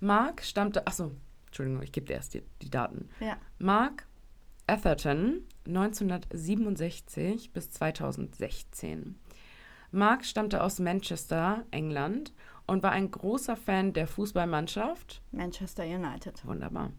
[0.00, 1.12] Mark stammte, achso,
[1.46, 3.08] Entschuldigung, ich gebe dir erst die, die Daten.
[3.20, 3.36] Ja.
[3.58, 4.06] Mark
[4.66, 9.16] Atherton, 1967 bis 2016.
[9.90, 12.32] Mark stammte aus Manchester, England
[12.68, 15.22] und war ein großer Fan der Fußballmannschaft.
[15.32, 16.46] Manchester United.
[16.46, 16.92] Wunderbar.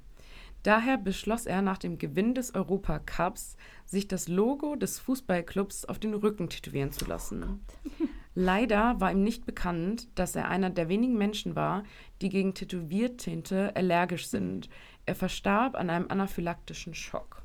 [0.64, 3.56] Daher beschloss er nach dem Gewinn des Europacups,
[3.86, 7.66] sich das Logo des Fußballclubs auf den Rücken tätowieren zu lassen.
[8.36, 11.84] Leider war ihm nicht bekannt, dass er einer der wenigen Menschen war,
[12.22, 14.70] die gegen Tätowiertinte allergisch sind.
[15.06, 17.42] Er verstarb an einem anaphylaktischen Schock.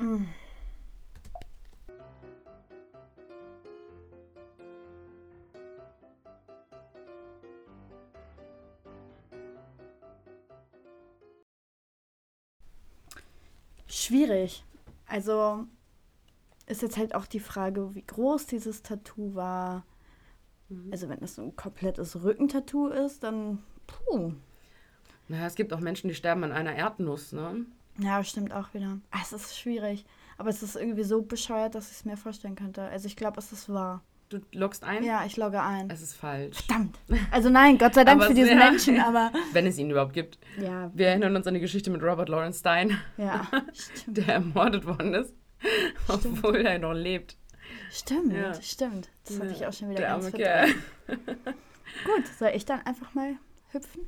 [14.05, 14.65] Schwierig.
[15.07, 15.67] Also
[16.67, 19.85] ist jetzt halt auch die Frage, wie groß dieses Tattoo war.
[20.69, 20.91] Mhm.
[20.93, 24.33] Also wenn das so ein komplettes Rückentattoo ist, dann puh.
[25.29, 27.65] Naja, es gibt auch Menschen, die sterben an einer Erdnuss, ne?
[27.99, 28.99] Ja, stimmt auch wieder.
[29.11, 30.05] Ah, Es ist schwierig.
[30.37, 32.83] Aber es ist irgendwie so bescheuert, dass ich es mir vorstellen könnte.
[32.83, 34.03] Also ich glaube, es ist wahr.
[34.41, 35.03] Du loggst ein?
[35.05, 35.89] Ja, ich logge ein.
[35.91, 36.57] Es ist falsch.
[36.67, 36.99] Verdammt.
[37.31, 40.39] Also nein, Gott sei Dank für diese sehr- Menschen, aber Wenn es ihn überhaupt gibt.
[40.59, 44.17] ja, Wir erinnern uns an die Geschichte mit Robert Lawrence Stein, ja, stimmt.
[44.19, 45.35] der ermordet worden ist,
[46.09, 47.37] obwohl er noch lebt.
[47.91, 48.53] Stimmt, Ja.
[48.61, 49.09] stimmt.
[49.27, 50.37] Das hatte ich auch schon wieder Der ganz arme.
[50.37, 50.69] Kerl.
[52.05, 53.37] Gut, soll ich dann einfach mal
[53.71, 54.03] hüpfen?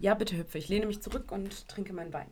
[0.00, 0.58] Ja, bitte hüpfe.
[0.58, 2.28] Ich lehne mich zurück und trinke meinen Wein.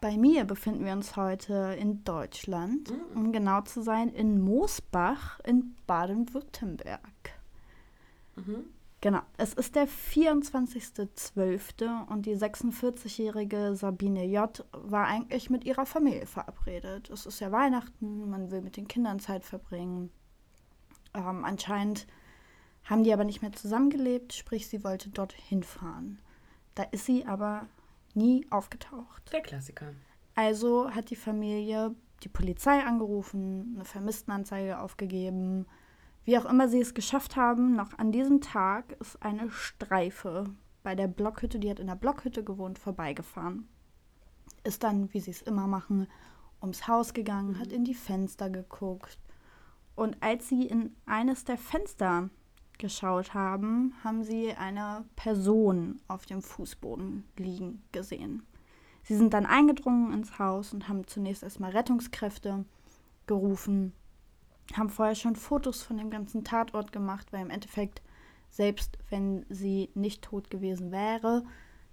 [0.00, 3.16] Bei mir befinden wir uns heute in Deutschland, Mhm.
[3.16, 7.00] um genau zu sein, in Moosbach in Baden-Württemberg.
[8.36, 8.64] Mhm.
[9.00, 12.06] Genau, es ist der 24.12.
[12.08, 14.64] und die 46-jährige Sabine J.
[14.72, 17.10] war eigentlich mit ihrer Familie verabredet.
[17.10, 20.10] Es ist ja Weihnachten, man will mit den Kindern Zeit verbringen.
[21.14, 22.06] Ähm, anscheinend
[22.84, 26.18] haben die aber nicht mehr zusammengelebt, sprich sie wollte dort hinfahren.
[26.74, 27.66] Da ist sie aber
[28.14, 29.32] nie aufgetaucht.
[29.32, 29.92] Der Klassiker.
[30.34, 35.66] Also hat die Familie die Polizei angerufen, eine Vermisstenanzeige aufgegeben.
[36.24, 40.46] Wie auch immer sie es geschafft haben, noch an diesem Tag ist eine Streife
[40.82, 43.68] bei der Blockhütte, die hat in der Blockhütte gewohnt, vorbeigefahren.
[44.64, 46.06] Ist dann, wie sie es immer machen,
[46.60, 49.18] ums Haus gegangen, hat in die Fenster geguckt.
[49.94, 52.30] Und als sie in eines der Fenster
[52.82, 58.42] geschaut haben, haben sie eine Person auf dem Fußboden liegen gesehen.
[59.04, 62.64] Sie sind dann eingedrungen ins Haus und haben zunächst erstmal Rettungskräfte
[63.26, 63.92] gerufen,
[64.74, 68.02] haben vorher schon Fotos von dem ganzen Tatort gemacht, weil im Endeffekt,
[68.50, 71.44] selbst wenn sie nicht tot gewesen wäre,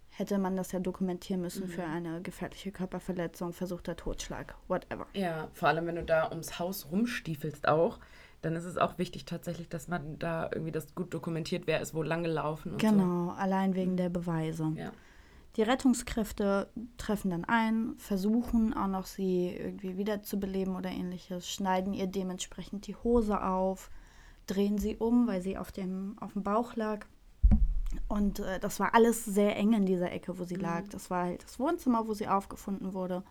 [0.10, 5.06] hätte man das ja dokumentieren müssen für eine gefährliche Körperverletzung, versuchter Totschlag, whatever.
[5.14, 8.00] Ja, vor allem, wenn du da ums Haus rumstiefelst auch,
[8.42, 11.94] dann ist es auch wichtig tatsächlich, dass man da irgendwie das gut dokumentiert, wer ist
[11.94, 14.72] wo lang gelaufen und Genau, allein wegen der Beweise.
[14.74, 14.80] so.
[14.80, 14.92] Ja.
[15.56, 22.08] Die Rettungskräfte treffen dann ein, versuchen auch noch sie irgendwie wiederzubeleben oder ähnliches, schneiden ihr
[22.08, 23.90] dementsprechend die Hose auf,
[24.48, 27.06] drehen sie um, weil sie auf dem, auf dem Bauch lag.
[28.08, 30.88] Und äh, das war alles sehr eng in dieser Ecke, wo sie lag.
[30.90, 33.24] Das war halt das Wohnzimmer, wo sie aufgefunden wurde.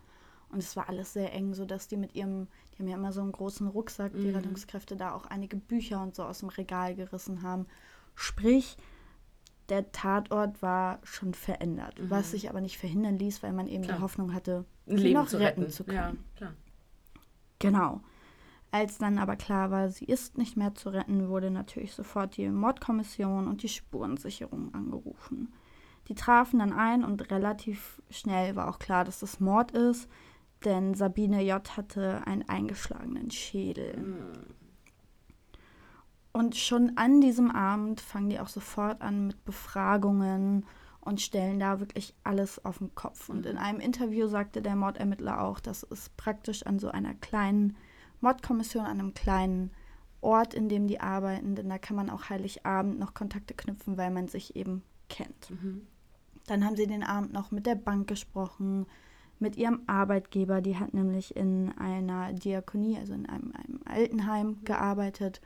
[0.51, 3.21] Und es war alles sehr eng, sodass die mit ihrem, die haben ja immer so
[3.21, 4.35] einen großen Rucksack, die Mhm.
[4.35, 7.67] Rettungskräfte da auch einige Bücher und so aus dem Regal gerissen haben.
[8.15, 8.77] Sprich,
[9.69, 12.09] der Tatort war schon verändert, Mhm.
[12.09, 13.97] was sich aber nicht verhindern ließ, weil man eben Klar.
[13.97, 15.71] die Hoffnung hatte, sie Leben noch zu retten, retten.
[15.73, 15.95] zu können.
[15.97, 16.53] Ja, klar.
[17.59, 18.01] Genau.
[18.71, 22.47] Als dann aber klar war, sie ist nicht mehr zu retten, wurde natürlich sofort die
[22.49, 25.51] Mordkommission und die Spurensicherung angerufen.
[26.07, 30.07] Die trafen dann ein und relativ schnell war auch klar, dass das Mord ist,
[30.65, 31.77] denn Sabine J.
[31.77, 34.03] hatte einen eingeschlagenen Schädel.
[36.31, 40.65] Und schon an diesem Abend fangen die auch sofort an mit Befragungen
[41.01, 43.29] und stellen da wirklich alles auf den Kopf.
[43.29, 47.77] Und in einem Interview sagte der Mordermittler auch, dass es praktisch an so einer kleinen
[48.21, 49.71] Mordkommission, an einem kleinen
[50.21, 54.11] Ort, in dem die arbeiten, denn da kann man auch Heiligabend noch Kontakte knüpfen, weil
[54.11, 55.49] man sich eben kennt.
[55.49, 55.87] Mhm.
[56.47, 58.85] Dann haben sie den Abend noch mit der Bank gesprochen,
[59.39, 60.61] mit ihrem Arbeitgeber.
[60.61, 65.41] Die hat nämlich in einer Diakonie, also in einem, einem Altenheim gearbeitet.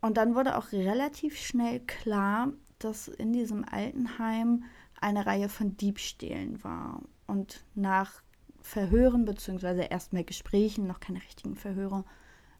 [0.00, 4.64] Und dann wurde auch relativ schnell klar, dass in diesem Altenheim
[5.00, 7.02] eine Reihe von Diebstählen war.
[7.26, 8.22] Und nach
[8.60, 12.04] Verhören, beziehungsweise erstmal Gesprächen, noch keine richtigen Verhöre,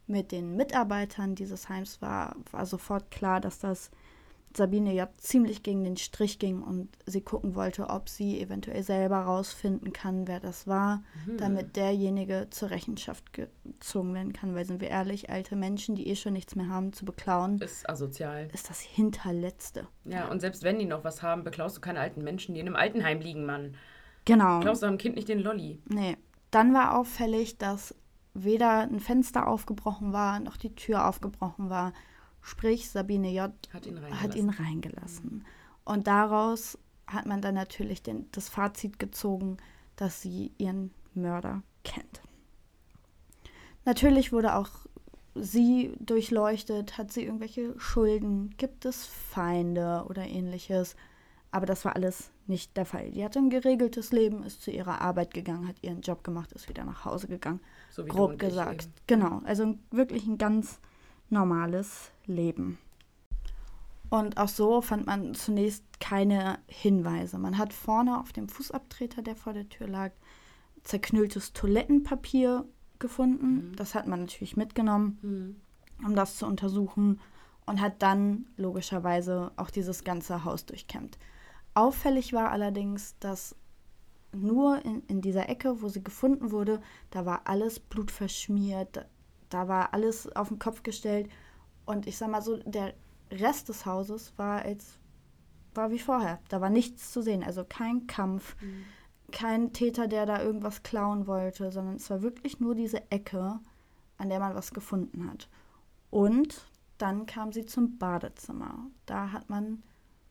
[0.07, 3.91] mit den Mitarbeitern dieses Heims war, war sofort klar, dass das
[4.57, 9.19] Sabine ja ziemlich gegen den Strich ging und sie gucken wollte, ob sie eventuell selber
[9.21, 11.37] rausfinden kann, wer das war, Mhm.
[11.39, 14.55] damit derjenige zur Rechenschaft gezogen werden kann.
[14.57, 17.89] Weil, sind wir ehrlich, alte Menschen, die eh schon nichts mehr haben zu beklauen, Ist
[17.89, 18.49] asozial.
[18.53, 19.87] ist das Hinterletzte.
[20.05, 22.67] Ja, und selbst wenn die noch was haben, beklaust du keine alten Menschen, die in
[22.67, 23.75] einem Altenheim liegen, Mann.
[24.25, 24.61] Genau.
[24.61, 25.79] Klaust du einem Kind nicht den Lolli.
[25.89, 26.17] Nee.
[26.51, 27.95] Dann war auffällig, dass
[28.35, 31.93] weder ein Fenster aufgebrochen war, noch die Tür aufgebrochen war.
[32.43, 33.53] Sprich, Sabine J.
[33.73, 34.23] Hat ihn reingelassen.
[34.23, 35.45] hat ihn reingelassen.
[35.85, 39.57] Und daraus hat man dann natürlich den, das Fazit gezogen,
[39.97, 42.23] dass sie ihren Mörder kennt.
[43.85, 44.71] Natürlich wurde auch
[45.35, 50.97] sie durchleuchtet, hat sie irgendwelche Schulden, gibt es Feinde oder ähnliches.
[51.51, 53.11] Aber das war alles nicht der Fall.
[53.11, 56.69] Die hatte ein geregeltes Leben, ist zu ihrer Arbeit gegangen, hat ihren Job gemacht, ist
[56.69, 57.61] wieder nach Hause gegangen.
[57.91, 58.89] so wie grob gesagt.
[59.07, 60.79] Genau, also wirklich ein ganz
[61.31, 62.79] normales Leben.
[64.09, 67.39] Und auch so fand man zunächst keine Hinweise.
[67.39, 70.11] Man hat vorne auf dem Fußabtreter, der vor der Tür lag,
[70.83, 72.65] zerknülltes Toilettenpapier
[72.99, 73.71] gefunden.
[73.71, 73.77] Mhm.
[73.77, 75.57] Das hat man natürlich mitgenommen, Mhm.
[76.07, 77.21] um das zu untersuchen.
[77.67, 81.19] und hat dann logischerweise auch dieses ganze Haus durchkämmt.
[81.75, 83.55] Auffällig war allerdings, dass
[84.33, 86.81] nur in, in dieser Ecke, wo sie gefunden wurde,
[87.13, 89.07] da war alles blutverschmiert,
[89.51, 91.29] da war alles auf den Kopf gestellt.
[91.85, 92.95] Und ich sag mal so, der
[93.31, 94.99] Rest des Hauses war als
[95.75, 96.41] war wie vorher.
[96.49, 97.45] Da war nichts zu sehen.
[97.45, 98.85] Also kein Kampf, mhm.
[99.31, 103.61] kein Täter, der da irgendwas klauen wollte, sondern es war wirklich nur diese Ecke,
[104.19, 105.49] an der man was gefunden hat.
[106.11, 106.67] Und
[106.99, 108.87] dann kam sie zum Badezimmer.
[109.07, 109.83] Da hat man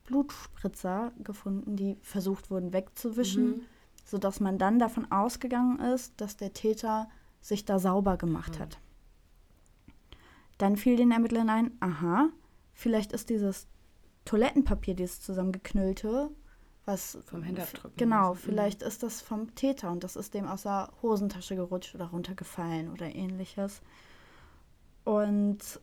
[0.03, 3.62] Blutspritzer gefunden, die versucht wurden wegzuwischen, mhm.
[4.03, 7.10] sodass man dann davon ausgegangen ist, dass der Täter
[7.41, 8.63] sich da sauber gemacht mhm.
[8.63, 8.79] hat.
[10.59, 12.29] Dann fiel den Ermittlern ein, aha,
[12.73, 13.67] vielleicht ist dieses
[14.25, 16.29] Toilettenpapier, dieses zusammengeknüllte,
[16.85, 17.95] was vom Händedruck.
[17.97, 18.37] Genau, mhm.
[18.37, 22.91] vielleicht ist das vom Täter und das ist dem aus der Hosentasche gerutscht oder runtergefallen
[22.91, 23.81] oder ähnliches.
[25.05, 25.79] Und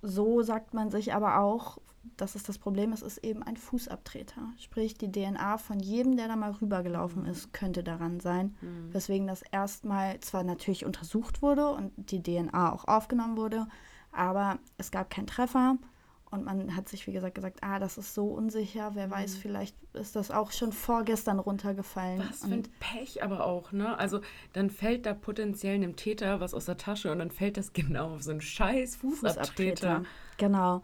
[0.00, 1.78] so sagt man sich aber auch,
[2.16, 4.52] dass es das Problem ist, ist eben ein Fußabtreter.
[4.58, 7.28] Sprich, die DNA von jedem, der da mal rübergelaufen mhm.
[7.28, 8.54] ist, könnte daran sein.
[8.60, 8.92] Mhm.
[8.92, 13.66] Weswegen das erstmal zwar natürlich untersucht wurde und die DNA auch aufgenommen wurde,
[14.12, 15.76] aber es gab keinen Treffer.
[16.30, 19.12] Und man hat sich, wie gesagt, gesagt, ah, das ist so unsicher, wer mhm.
[19.12, 22.24] weiß, vielleicht ist das auch schon vorgestern runtergefallen.
[22.28, 23.96] Was für ein Pech aber auch, ne?
[23.98, 24.20] Also
[24.52, 28.14] dann fällt da potenziell einem Täter was aus der Tasche und dann fällt das genau
[28.14, 29.42] auf so einen scheiß Fußabtreter.
[29.42, 30.02] Fußabtreter.
[30.38, 30.82] Genau.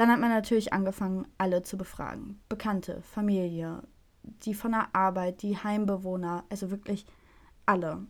[0.00, 2.40] Dann hat man natürlich angefangen, alle zu befragen.
[2.48, 3.82] Bekannte, Familie,
[4.22, 7.04] die von der Arbeit, die Heimbewohner, also wirklich
[7.66, 8.06] alle.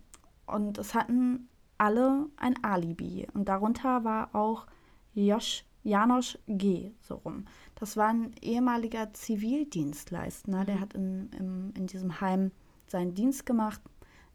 [0.47, 1.49] Und es hatten
[1.79, 3.27] alle ein Alibi.
[3.35, 4.69] Und darunter war auch
[5.15, 6.93] Josh Janosch G.
[7.01, 7.47] so rum.
[7.75, 10.65] Das war ein ehemaliger Zivildienstleister.
[10.65, 10.81] Der mhm.
[10.81, 12.53] hat in, in, in diesem Heim
[12.87, 13.81] seinen Dienst gemacht,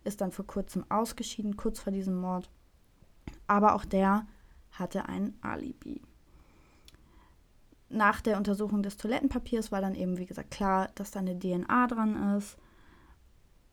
[0.04, 2.50] ist dann vor kurzem ausgeschieden, kurz vor diesem Mord.
[3.48, 4.28] Aber auch der
[4.72, 6.02] hatte ein Alibi.
[7.96, 11.88] Nach der Untersuchung des Toilettenpapiers war dann eben, wie gesagt, klar, dass da eine DNA
[11.88, 12.58] dran ist.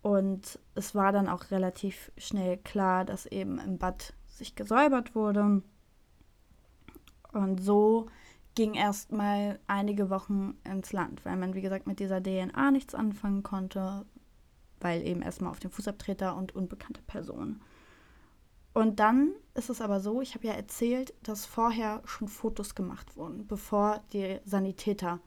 [0.01, 5.63] Und es war dann auch relativ schnell klar, dass eben im Bad sich gesäubert wurde.
[7.33, 8.07] Und so
[8.55, 13.43] ging erstmal einige Wochen ins Land, weil man, wie gesagt, mit dieser DNA nichts anfangen
[13.43, 14.07] konnte,
[14.81, 17.61] weil eben erstmal auf den Fußabtreter und unbekannte Personen.
[18.75, 23.17] Und dann ist es aber so, ich habe ja erzählt, dass vorher schon Fotos gemacht
[23.17, 25.21] wurden, bevor die Sanitäter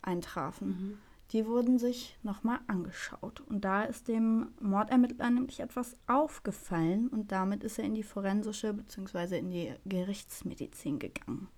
[0.00, 0.68] eintrafen.
[0.68, 0.98] Mhm.
[1.32, 3.40] Die wurden sich nochmal angeschaut.
[3.40, 8.72] Und da ist dem Mordermittler nämlich etwas aufgefallen und damit ist er in die forensische
[8.72, 9.38] bzw.
[9.38, 11.48] in die Gerichtsmedizin gegangen.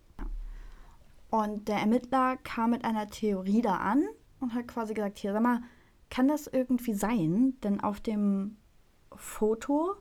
[1.31, 4.05] Und der Ermittler kam mit einer Theorie da an
[4.41, 5.63] und hat quasi gesagt, hier, sag mal,
[6.09, 7.55] kann das irgendwie sein?
[7.63, 8.57] Denn auf dem
[9.15, 9.95] Foto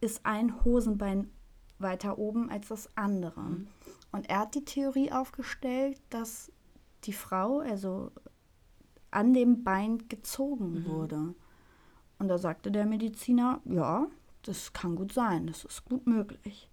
[0.00, 1.30] ist ein Hosenbein
[1.78, 3.40] weiter oben als das andere.
[3.40, 3.68] Mhm.
[4.12, 6.52] Und er hat die Theorie aufgestellt, dass
[7.04, 8.10] die Frau, also
[9.10, 10.84] an dem Bein gezogen mhm.
[10.86, 11.34] wurde.
[12.18, 14.06] Und da sagte der Mediziner, ja,
[14.42, 16.68] das kann gut sein, das ist gut möglich.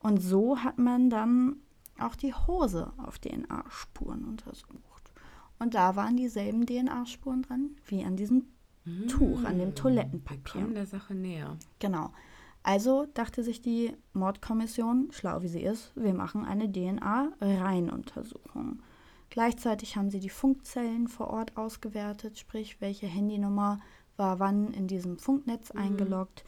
[0.00, 1.56] Und so hat man dann
[1.98, 5.12] auch die Hose auf DNA-Spuren untersucht.
[5.58, 8.46] Und da waren dieselben DNA-Spuren dran wie an diesem
[8.84, 9.08] mhm.
[9.08, 10.66] Tuch, an dem Toilettenpapier.
[10.66, 11.56] Wir der Sache näher.
[11.78, 12.12] Genau.
[12.62, 18.82] Also dachte sich die Mordkommission, schlau wie sie ist, wir machen eine DNA-Reihenuntersuchung.
[19.30, 23.78] Gleichzeitig haben sie die Funkzellen vor Ort ausgewertet, sprich, welche Handynummer
[24.16, 25.80] war wann in diesem Funknetz mhm.
[25.80, 26.44] eingeloggt.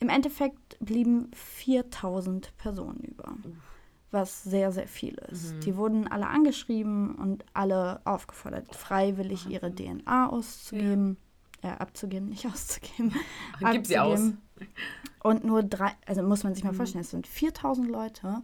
[0.00, 3.32] Im Endeffekt blieben 4000 Personen über,
[4.10, 5.54] was sehr, sehr viel ist.
[5.54, 5.60] Mhm.
[5.60, 11.16] Die wurden alle angeschrieben und alle aufgefordert, freiwillig ihre DNA auszugeben.
[11.16, 11.33] Ja.
[11.64, 13.14] Äh, abzugeben, nicht auszugeben.
[13.72, 14.20] Gib sie aus.
[15.22, 16.76] Und nur drei, also muss man sich mal mhm.
[16.76, 18.42] vorstellen, es sind 4000 Leute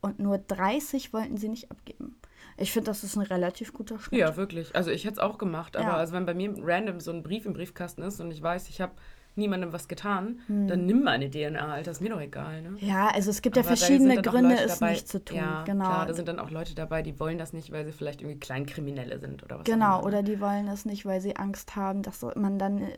[0.00, 2.14] und nur 30 wollten sie nicht abgeben.
[2.56, 4.20] Ich finde, das ist ein relativ guter Schnitt.
[4.20, 4.76] Ja, wirklich.
[4.76, 5.96] Also ich hätte es auch gemacht, aber ja.
[5.96, 8.80] also wenn bei mir random so ein Brief im Briefkasten ist und ich weiß, ich
[8.80, 8.92] habe
[9.40, 10.68] niemandem was getan, hm.
[10.68, 12.62] dann nimm meine DNA, Alter, ist mir doch egal.
[12.62, 12.76] Ne?
[12.78, 15.36] Ja, also es gibt aber ja verschiedene Gründe, es dabei, nicht zu tun.
[15.36, 15.86] Ja, genau.
[15.86, 18.38] Klar, da sind dann auch Leute dabei, die wollen das nicht, weil sie vielleicht irgendwie
[18.38, 19.64] Kleinkriminelle sind oder was.
[19.64, 20.06] Genau, ne?
[20.06, 22.96] oder die wollen es nicht, weil sie Angst haben, dass man dann äh,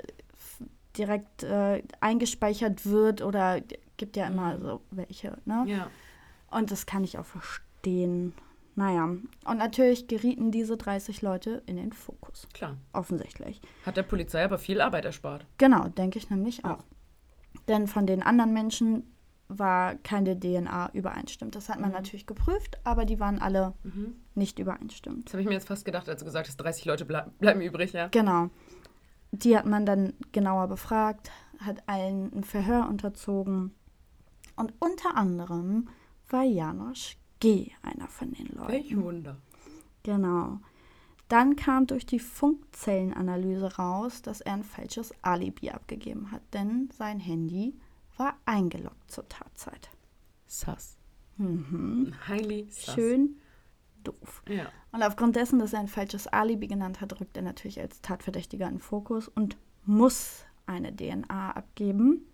[0.99, 3.61] direkt äh, eingespeichert wird oder
[3.97, 5.39] gibt ja immer so welche.
[5.45, 5.65] Ne?
[5.67, 5.87] Ja.
[6.51, 8.35] Und das kann ich auch verstehen.
[8.75, 12.49] Naja, und natürlich gerieten diese 30 Leute in den Fokus.
[12.55, 12.79] Klar.
[12.93, 13.61] Offensichtlich.
[13.85, 15.45] Hat der Polizei aber viel Arbeit erspart.
[15.59, 16.85] Genau, denke ich nämlich auch.
[17.69, 19.05] Denn von den anderen Menschen
[19.49, 21.55] war keine DNA übereinstimmt.
[21.55, 21.97] Das hat man mhm.
[21.97, 24.15] natürlich geprüft, aber die waren alle mhm.
[24.35, 25.27] nicht übereinstimmt.
[25.27, 27.61] Das habe ich mir jetzt fast gedacht, als du gesagt hast, 30 Leute ble bleiben
[27.61, 28.09] übrig, ja.
[28.09, 28.49] Genau.
[29.31, 33.75] Die hat man dann genauer befragt, hat allen ein Verhör unterzogen.
[34.57, 35.89] Und unter anderem
[36.29, 38.69] war Janosch G einer von den Leuten.
[38.69, 39.37] Welch Wunder.
[40.05, 40.61] Genau.
[41.27, 47.19] Dann kam durch die Funkzellenanalyse raus, dass er ein falsches Alibi abgegeben hat, denn sein
[47.19, 47.75] Handy
[48.17, 49.91] war eingeloggt zur Tatzeit.
[50.47, 50.97] Sass.
[51.37, 52.15] Mhm.
[52.29, 52.95] Highly sus.
[52.95, 53.41] Schön
[54.05, 54.45] doof.
[54.49, 54.69] Ja.
[54.93, 58.69] Und aufgrund dessen, dass er ein falsches Alibi genannt hat, rückt er natürlich als Tatverdächtiger
[58.69, 62.25] in den Fokus und muss eine DNA abgeben.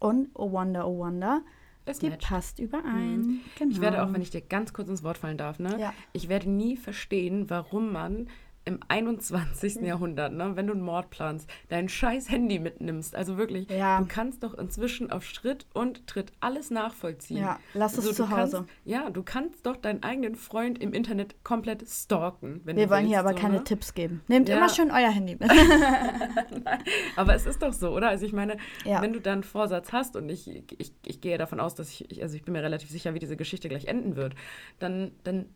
[0.00, 1.42] Und oh wonder, oh wonder,
[1.86, 2.28] Es die matcht.
[2.28, 3.40] passt überein.
[3.58, 3.70] Genau.
[3.70, 5.76] Ich werde auch, wenn ich dir ganz kurz ins Wort fallen darf, ne?
[5.78, 5.94] Ja.
[6.12, 8.28] Ich werde nie verstehen, warum man
[8.66, 9.76] im 21.
[9.76, 9.84] Hm.
[9.84, 13.14] Jahrhundert, ne, wenn du einen Mord planst, dein scheiß Handy mitnimmst.
[13.16, 13.98] Also wirklich, Ja.
[14.00, 17.38] du kannst doch inzwischen auf Schritt und Tritt alles nachvollziehen.
[17.38, 18.66] Ja, lass es Also zu du kannst, Hause.
[18.84, 22.60] Ja, du kannst doch deinen eigenen Freund im Internet komplett stalken.
[22.64, 23.64] Wenn Wir wollen willst, hier aber so, keine ne?
[23.64, 24.20] Tipps geben.
[24.28, 24.56] Nehmt Ja.
[24.58, 25.48] immer schön euer Handy mit.
[27.16, 28.08] Aber es ist doch so, oder?
[28.08, 29.00] Also ich meine, Ja.
[29.02, 30.48] wenn du da einen Vorsatz hast und ich,
[30.78, 33.18] ich, ich gehe davon aus, dass ich, ich, also ich bin mir relativ sicher, wie
[33.18, 34.34] diese Geschichte gleich enden wird,
[34.78, 35.46] dann, dann,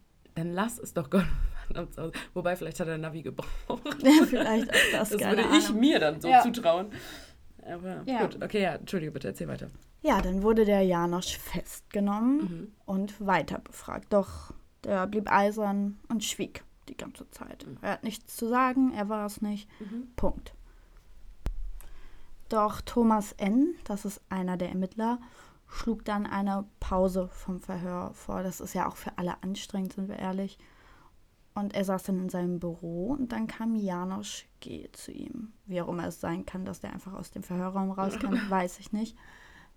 [0.41, 1.25] dann lass es doch Gott
[1.67, 2.13] verdammt aus.
[2.35, 3.49] Wobei, vielleicht hat er ein Navi gebraucht.
[4.29, 5.81] Vielleicht ist das, Das keine würde ich Ahnung.
[5.81, 6.43] mir dann so Ja.
[6.43, 6.91] zutrauen.
[7.65, 8.23] Aber Ja.
[8.27, 9.71] gut, okay, ja, entschuldige bitte, erzähl weiter.
[10.03, 12.73] Ja, dann wurde der Janosch festgenommen Mhm.
[12.87, 14.13] und weiter befragt.
[14.13, 14.53] Doch
[14.85, 17.67] der blieb eisern und schwieg die ganze Zeit.
[17.67, 17.77] Mhm.
[17.83, 19.69] Er hat nichts zu sagen, er war es nicht.
[20.17, 20.55] Punkt.
[22.49, 25.21] Doch Thomas N., das ist einer der Ermittler,
[25.71, 28.43] schlug dann eine Pause vom Verhör vor.
[28.43, 30.59] Das ist ja auch für alle anstrengend, sind wir ehrlich.
[31.55, 34.89] Und er saß dann in seinem Büro und dann kam Janosch G.
[34.93, 35.53] zu ihm.
[35.67, 38.93] Wie auch immer es sein kann, dass der einfach aus dem Verhörraum rauskam, weiß ich
[38.93, 39.17] nicht.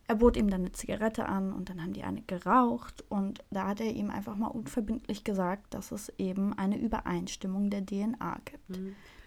[0.08, 3.68] Er bot ihm dann eine Zigarette an und dann haben die eine geraucht und da
[3.68, 8.80] hat er ihm einfach mal unverbindlich gesagt, dass es eben eine Übereinstimmung der DNA gibt.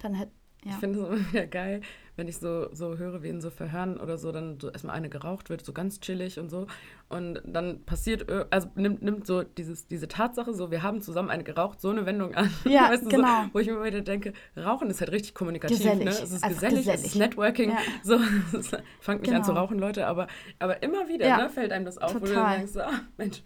[0.02, 0.28] Dann hat
[0.66, 0.72] ja.
[0.72, 1.80] Ich finde es immer wieder geil,
[2.16, 5.08] wenn ich so, so höre, wie in so Verhören oder so, dann so erstmal eine
[5.10, 6.66] geraucht wird, so ganz chillig und so.
[7.10, 11.44] Und dann passiert, also nimmt, nimmt so dieses, diese Tatsache, so wir haben zusammen eine
[11.44, 12.50] geraucht, so eine Wendung an.
[12.64, 13.42] Ja, Weißt du, genau.
[13.44, 15.76] So, wo ich mir immer wieder denke, Rauchen ist halt richtig kommunikativ.
[15.78, 16.10] Gesellig, Ne?
[16.10, 17.14] Es ist einfach gesellig, es ist gesellig.
[17.16, 17.70] Networking.
[17.70, 17.78] Ja.
[18.02, 18.18] So,
[19.00, 19.60] fangt nicht an zu Genau.
[19.62, 20.26] rauchen, Leute, aber,
[20.58, 22.56] aber immer wieder Ja, ne, fällt einem das auf, wo du total.
[22.56, 23.42] denkst, so, ah, Mensch,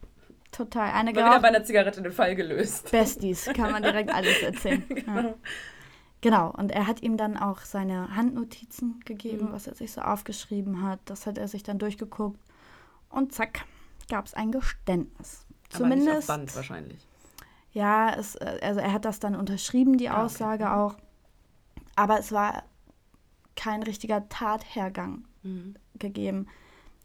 [0.53, 1.43] total eine mal wieder geraucht.
[1.43, 2.91] bei einer Zigarette den Fall gelöst.
[2.93, 4.85] Besties, kann man direkt alles erzählen.
[5.07, 5.35] ja.
[6.23, 9.53] Genau, und er hat ihm dann auch seine Handnotizen gegeben, Mhm.
[9.53, 11.01] was er sich so aufgeschrieben hat.
[11.07, 12.39] Das hat er sich dann durchgeguckt
[13.09, 13.65] und zack,
[14.11, 15.47] gab es ein Geständnis.
[15.73, 17.07] Aber nicht auf Zumindest, Band wahrscheinlich.
[17.73, 20.25] ja, es, äh, also er hat das dann unterschrieben, die Ah, okay.
[20.25, 20.71] Aussage Mhm.
[20.73, 20.95] auch.
[21.97, 22.65] Aber es war
[23.57, 25.75] kein richtiger Tathergang Mhm.
[25.99, 26.49] gegeben.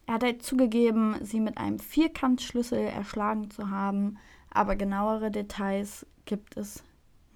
[0.07, 4.17] Er hat halt zugegeben, sie mit einem Vierkantschlüssel erschlagen zu haben,
[4.51, 6.83] aber genauere Details gibt es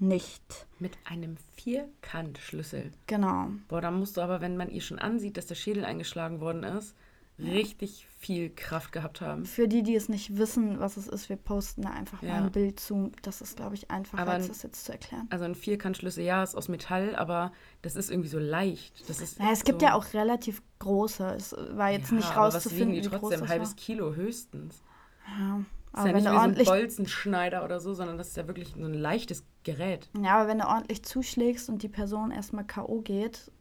[0.02, 0.68] nicht.
[0.80, 2.92] Mit einem Vierkantschlüssel.
[3.08, 3.48] Genau.
[3.68, 6.64] Boah, da musst du aber, wenn man ihr schon ansieht, dass der Schädel eingeschlagen worden
[6.64, 6.96] ist,
[7.42, 9.46] richtig viel Kraft gehabt haben.
[9.46, 12.32] Für die, die es nicht wissen, was es ist, wir posten da einfach Ja.
[12.34, 13.14] mal ein Bild zu.
[13.22, 15.26] Das ist, glaube ich, einfacher, Aber als das jetzt zu erklären.
[15.30, 19.10] Also ein Vierkantschlüssel, ja, ist aus Metall, aber das ist irgendwie so leicht.
[19.10, 21.34] Das ist Naja, es gibt so, ja auch relativ große.
[21.38, 23.44] Es war jetzt ja, nicht aber was rauszufinden, wiegen die trotzdem?
[23.44, 23.76] Ein halbes.
[23.78, 24.84] Kilo höchstens.
[25.40, 25.62] Ja.
[25.92, 28.30] Das ist ja wenn nicht du wie so ein ordentlich, Bolzenschneider oder so, sondern das
[28.30, 30.10] ist ja wirklich so ein leichtes Gerät.
[30.22, 33.02] ja, aber wenn du ordentlich zuschlägst und die Person erstmal K.O.
[33.02, 33.52] geht,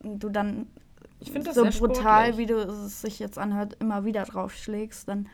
[0.00, 0.66] und du dann
[1.20, 2.36] so brutal, sportlich.
[2.36, 5.28] wie du es sich jetzt anhört, immer wieder draufschlägst, dann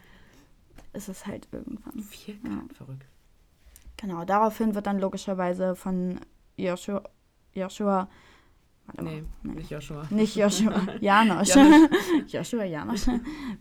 [0.93, 2.01] ist es halt irgendwann.
[2.01, 3.07] Vierkant, verrückt.
[3.97, 6.21] Genau, daraufhin wird dann logischerweise von
[6.57, 7.03] Joshua,
[7.55, 8.09] Joshua
[8.87, 10.07] warte mal, Nee, nicht Joshua.
[10.11, 11.55] nicht Joshua, Janosch.
[11.55, 11.89] Janosch.
[12.29, 13.07] Joshua Janosch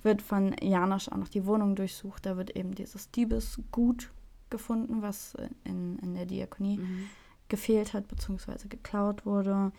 [0.02, 2.26] wird von Janosch auch noch die Wohnung durchsucht.
[2.26, 4.12] Da wird eben dieses Diebesgut
[4.50, 7.06] gefunden, was in, in der Diakonie Mhm.
[7.50, 8.68] gefehlt hat bzw.
[8.68, 9.72] geklaut wurde.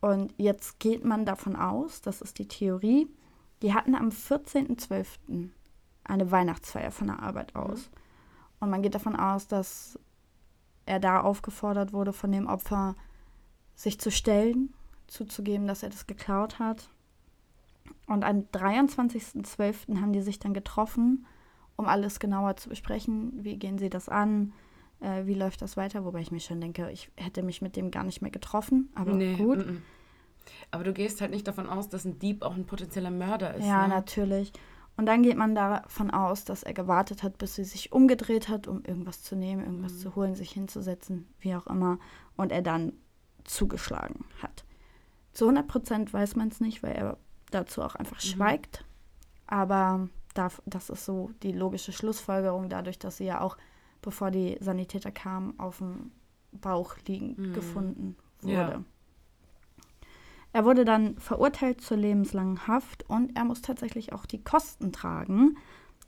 [0.00, 3.06] Und jetzt geht man davon aus, das ist die Theorie,
[3.62, 5.50] die hatten am 14.12.
[6.04, 7.90] eine Weihnachtsfeier von der Arbeit aus.
[8.58, 9.98] Und man geht davon aus, dass
[10.86, 12.96] er da aufgefordert wurde von dem Opfer,
[13.82, 14.72] sich zu stellen,
[15.08, 16.88] zuzugeben, dass er das geklaut hat.
[18.06, 20.00] Und am 23.12.
[20.00, 21.26] haben die sich dann getroffen,
[21.76, 23.32] um alles genauer zu besprechen.
[23.44, 24.52] Wie gehen sie das an?
[25.00, 26.04] Äh, wie läuft das weiter?
[26.04, 28.88] Wobei ich mir schon denke, ich hätte mich mit dem gar nicht mehr getroffen.
[28.94, 29.58] Aber nee, gut.
[29.66, 29.82] mm, mm.
[30.70, 33.66] Aber du gehst halt nicht davon aus, dass ein Dieb auch ein potenzieller Mörder ist.
[33.66, 33.94] Ja, ne?
[33.94, 34.52] natürlich.
[34.96, 38.68] Und dann geht man davon aus, dass er gewartet hat, bis sie sich umgedreht hat,
[38.68, 39.98] um irgendwas zu nehmen, irgendwas Mhm.
[39.98, 41.98] zu holen, sich hinzusetzen, wie auch immer.
[42.36, 42.92] Und er dann
[43.44, 44.64] zugeschlagen hat.
[45.32, 47.16] Zu 100 Prozent weiß man es nicht, weil er
[47.50, 48.26] dazu auch einfach Mhm.
[48.28, 48.84] schweigt.
[49.46, 53.56] Aber das ist so die logische Schlussfolgerung, dadurch, dass sie ja auch,
[54.00, 56.10] bevor die Sanitäter kamen, auf dem
[56.52, 57.52] Bauch liegend Mhm.
[57.52, 58.54] gefunden wurde.
[58.54, 58.82] Ja.
[60.54, 65.56] Er wurde dann verurteilt zur lebenslangen Haft und er muss tatsächlich auch die Kosten tragen.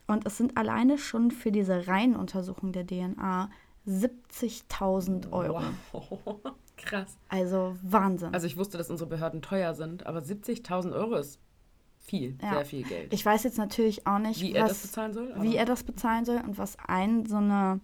[0.07, 3.49] Und es sind alleine schon für diese Reihenuntersuchung der DNA
[3.87, 5.63] 70.000 Euro.
[5.93, 6.41] Wow.
[6.85, 7.17] Krass.
[7.29, 8.33] Also Wahnsinn.
[8.35, 11.39] Also ich wusste, dass unsere Behörden teuer sind, aber 70.000 Euro ist
[11.99, 12.51] viel, Ja.
[12.55, 13.13] sehr viel Geld.
[13.15, 15.35] ich weiß jetzt natürlich auch nicht, Wie er das was, bezahlen soll?
[15.41, 17.81] wie er das bezahlen soll und was ein so eine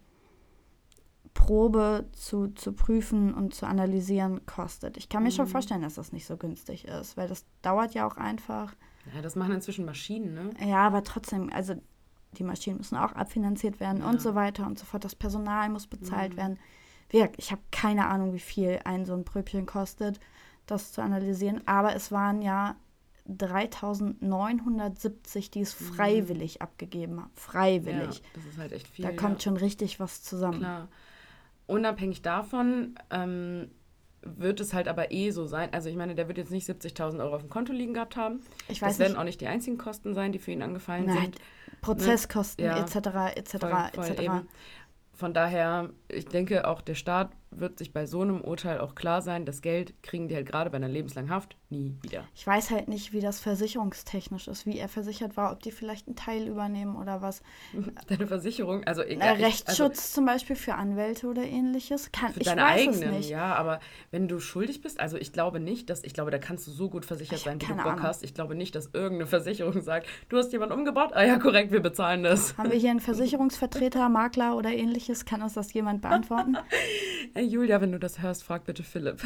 [1.32, 4.96] Probe zu, zu prüfen und zu analysieren kostet.
[4.96, 5.50] Ich kann mir schon Mhm.
[5.50, 8.74] vorstellen, dass das nicht so günstig ist, weil das dauert ja auch einfach.
[9.14, 10.50] Ja, das machen inzwischen Maschinen, ne?
[10.68, 11.74] Ja, aber trotzdem, also
[12.32, 14.08] die Maschinen müssen auch abfinanziert werden Ja.
[14.10, 15.04] und so weiter und so fort.
[15.04, 16.36] Das Personal muss bezahlt Mhm.
[16.36, 16.58] werden.
[17.12, 20.20] Ich habe keine Ahnung, wie viel ein so ein Pröbchen kostet,
[20.66, 21.60] das zu analysieren.
[21.66, 22.76] Aber es waren ja
[23.26, 25.84] 3970, die es Mhm.
[25.94, 27.30] freiwillig abgegeben haben.
[27.34, 28.18] Freiwillig.
[28.18, 29.04] Ja, das ist halt echt viel.
[29.04, 29.40] da kommt ja.
[29.50, 30.58] schon richtig was zusammen.
[30.60, 30.88] Klar.
[31.66, 33.70] Unabhängig davon ähm,
[34.22, 35.72] wird es halt aber eh so sein.
[35.72, 38.40] Also ich meine, der wird jetzt nicht 70.000 Euro auf dem Konto liegen gehabt haben.
[38.68, 39.20] Ich Das weiß werden nicht.
[39.20, 41.36] auch nicht die einzigen Kosten sein, die für ihn angefallen Nein, sind.
[41.80, 42.78] Prozesskosten Ja.
[42.78, 42.96] etc.
[43.36, 43.58] etc.
[43.58, 44.20] Voll, voll etc.
[44.22, 44.48] eben.
[45.20, 49.22] Von daher, ich denke, auch der Staat wird sich bei so einem Urteil auch klar
[49.22, 52.24] sein, das Geld kriegen die halt gerade bei einer lebenslangen Haft nie wieder.
[52.34, 56.06] Ich weiß halt nicht, wie das versicherungstechnisch ist, wie er versichert war, ob die vielleicht
[56.06, 57.42] einen Teil übernehmen oder was.
[58.08, 59.36] Deine Versicherung, also egal.
[59.38, 62.12] ich- Rechtsschutz Also, zum Beispiel für Anwälte oder ähnliches.
[62.12, 63.30] Kann, für ich deine weiß eigenen, es nicht.
[63.30, 63.80] ja, aber
[64.10, 66.88] wenn du schuldig bist, also ich glaube nicht, dass, ich glaube, da kannst du so
[66.88, 68.02] gut versichert Ich sein, wie du Bock Ahnung.
[68.02, 68.22] hast.
[68.24, 71.80] Ich glaube nicht, dass irgendeine Versicherung sagt, du hast jemanden umgebracht, ah ja, korrekt, wir
[71.80, 72.56] bezahlen das.
[72.56, 73.00] Haben wir hier einen
[73.40, 75.24] Versicherungsvertreter, Makler oder ähnliches?
[75.24, 76.56] Kann uns das jemand beantworten?
[77.40, 79.22] Hey Julia, wenn du das hörst, frag bitte Philipp.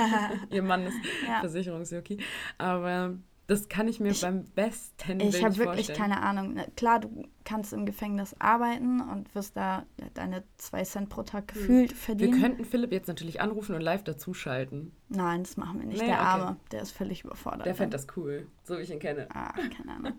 [0.50, 0.96] Ihr Mann ist
[1.28, 1.40] Ja.
[1.40, 2.16] Versicherungsjockey.
[2.56, 5.98] Aber das kann ich mir Ich- beim besten Ich habe wirklich vorstellen.
[5.98, 6.56] keine Ahnung.
[6.78, 11.90] Klar, du kannst im Gefängnis arbeiten und wirst da deine zwei Cent pro Tag gefühlt
[11.90, 12.40] Wir verdienen.
[12.40, 14.92] könnten Philipp jetzt natürlich anrufen und live dazuschalten.
[15.10, 16.00] Nein, das machen wir nicht.
[16.00, 16.24] Nee, der okay.
[16.24, 17.66] Arme, der ist völlig überfordert.
[17.66, 19.28] Der fände das cool, so wie ich ihn kenne.
[19.34, 20.14] Ah, keine Ahnung.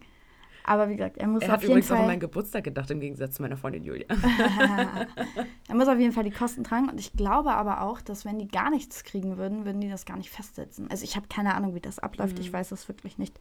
[0.64, 2.08] Aber wie gesagt, er muss Er auf hat jeden übrigens auch an Fall.
[2.08, 4.06] meinen Geburtstag gedacht, im Gegensatz zu meiner Freundin Julia.
[5.68, 6.90] er muss auf jeden Fall die Kosten tragen.
[6.90, 10.06] Und ich glaube aber auch, dass wenn die gar nichts kriegen würden, würden die das
[10.06, 10.90] gar nicht festsetzen.
[10.92, 12.36] Also ich habe keine Ahnung, wie das abläuft.
[12.36, 12.42] Mhm.
[12.42, 13.40] Ich weiß es wirklich nicht.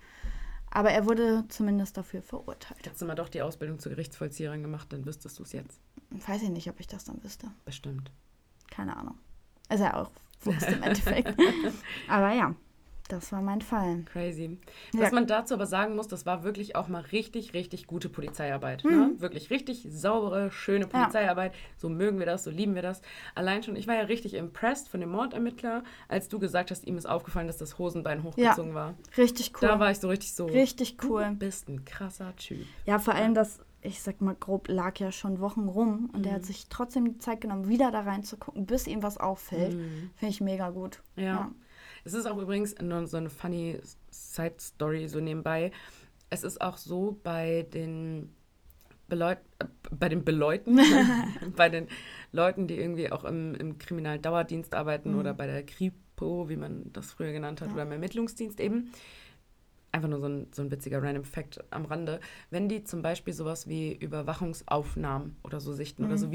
[0.71, 2.85] Aber er wurde zumindest dafür verurteilt.
[2.85, 5.81] Hättest du mal doch die Ausbildung zur Gerichtsvollzieherin gemacht, dann wüsstest du es jetzt.
[6.11, 7.49] Weiß ich nicht, ob ich das dann wüsste.
[7.64, 8.11] Bestimmt.
[8.71, 9.16] Keine Ahnung.
[9.71, 10.11] Ist ja auch
[10.43, 11.35] Wurst im Endeffekt.
[12.09, 12.55] aber ja,
[13.09, 14.04] das war mein Fall.
[14.12, 14.59] Crazy.
[14.94, 15.00] Ja.
[15.02, 18.84] Was man dazu aber sagen muss, das war wirklich auch mal richtig, richtig gute Polizeiarbeit.
[18.84, 18.90] Ne?
[19.14, 19.20] Mhm.
[19.20, 21.52] Wirklich richtig saubere, schöne Polizeiarbeit.
[21.76, 23.02] So mögen wir das, so lieben wir das.
[23.34, 26.96] Allein schon, ich war ja richtig impressed von dem Mordermittler, als du gesagt hast, ihm
[26.96, 28.94] ist aufgefallen, dass das Hosenbein hochgezogen war.
[29.16, 29.68] Richtig cool.
[29.68, 30.46] Da war ich so richtig so.
[30.46, 31.30] Richtig Du cool.
[31.38, 32.66] bist ein krasser Typ.
[32.86, 36.32] Ja, vor allem das, ich sag mal grob, lag ja schon Wochen rum und er
[36.32, 36.36] Mhm.
[36.36, 39.74] hat sich trotzdem die Zeit genommen, wieder da reinzugucken, bis ihm was auffällt.
[39.74, 40.11] Mhm.
[40.16, 41.00] Finde ich mega gut.
[41.16, 41.50] Ja.
[42.09, 43.78] Es ist auch übrigens nur so eine funny
[44.11, 45.72] Side-Story so nebenbei.
[46.30, 48.34] Es ist auch so bei den
[49.09, 50.78] Beleut äh, bei den Beleuten,
[51.56, 51.86] bei den
[52.32, 55.18] Leuten, die irgendwie auch im, im Kriminaldauerdienst arbeiten Mhm.
[55.18, 57.74] oder bei der Kripo, wie man das früher genannt hat, Ja.
[57.74, 58.90] oder im Ermittlungsdienst eben.
[59.92, 62.20] Einfach nur so ein, so ein witziger Random Fact am Rande.
[62.50, 66.18] Wenn die zum Beispiel sowas wie Überwachungsaufnahmen oder so sichten oder Mhm.
[66.18, 66.30] so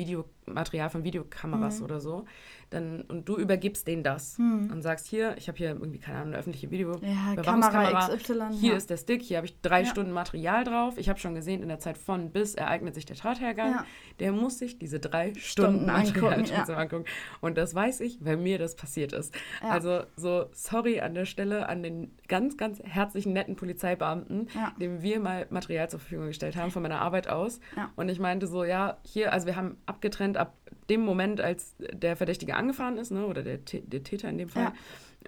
[0.47, 1.85] Videomaterial von Videokameras Mhm.
[1.85, 2.25] oder so,
[2.69, 4.69] dann und du übergibst denen das Hm.
[4.71, 6.95] und sagst hier, ich habe hier irgendwie, keine Ahnung, eine öffentliche Video.
[7.01, 8.49] Ja, Kamera XY.
[8.51, 8.77] Hier ja.
[8.77, 9.85] ist der Stick, hier habe ich drei Ja.
[9.87, 10.97] Stunden Material drauf.
[10.97, 13.71] Ich habe schon gesehen, in der Zeit von bis ereignet sich der Tathergang.
[13.71, 13.85] Ja.
[14.19, 17.05] Der muss sich diese drei Stunden Stunden Material angucken, angucken.
[17.41, 19.33] Und das weiß ich, weil mir das passiert ist.
[19.61, 24.47] Also so, sorry an der Stelle an den ganz, ganz herzlichen, netten Polizeibeamten,
[24.79, 27.59] dem wir mal Material zur Verfügung gestellt haben von meiner Arbeit aus.
[27.95, 30.53] Und ich meinte so, ja, hier, also wir haben abgetrennt ab
[30.89, 34.71] dem Moment, als der Verdächtige angefahren ist, ne, oder der, der Täter in dem Fall.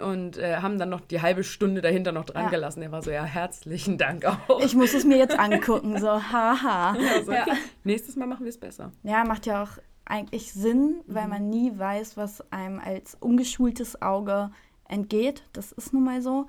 [0.02, 2.50] Und äh, haben dann noch die halbe Stunde dahinter noch dran Ja.
[2.50, 2.82] gelassen.
[2.82, 4.60] Er war so, ja, herzlichen Dank auch.
[4.62, 6.96] Ich muss es mir jetzt angucken, so haha.
[7.28, 7.44] Ja.
[7.44, 7.52] okay,
[7.86, 8.92] Nächstes Mal machen wir es besser.
[9.04, 9.70] ja, macht ja auch
[10.04, 11.16] eigentlich Sinn, Mhm.
[11.16, 14.52] weil man nie weiß, was einem als ungeschultes Auge
[14.90, 15.44] entgeht.
[15.54, 16.48] Das ist nun mal so.